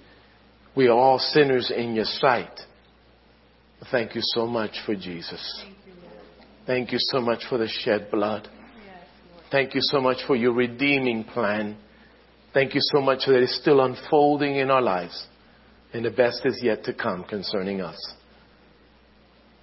[0.76, 2.60] We are all sinners in your sight.
[3.90, 5.64] Thank you so much for Jesus.
[6.68, 8.48] Thank you so much for the shed blood.
[9.52, 11.78] Thank you so much for your redeeming plan.
[12.54, 15.28] Thank you so much that it's still unfolding in our lives.
[15.94, 17.98] And the best is yet to come concerning us.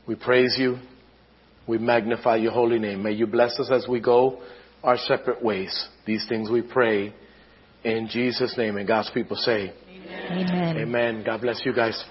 [0.06, 0.78] We praise you.
[1.66, 3.02] We magnify your holy name.
[3.02, 4.42] May you bless us as we go
[4.82, 5.88] our separate ways.
[6.06, 7.14] These things we pray
[7.84, 8.76] in Jesus' name.
[8.76, 10.78] And God's people say, Amen.
[10.78, 11.22] Amen.
[11.24, 12.02] God bless you guys.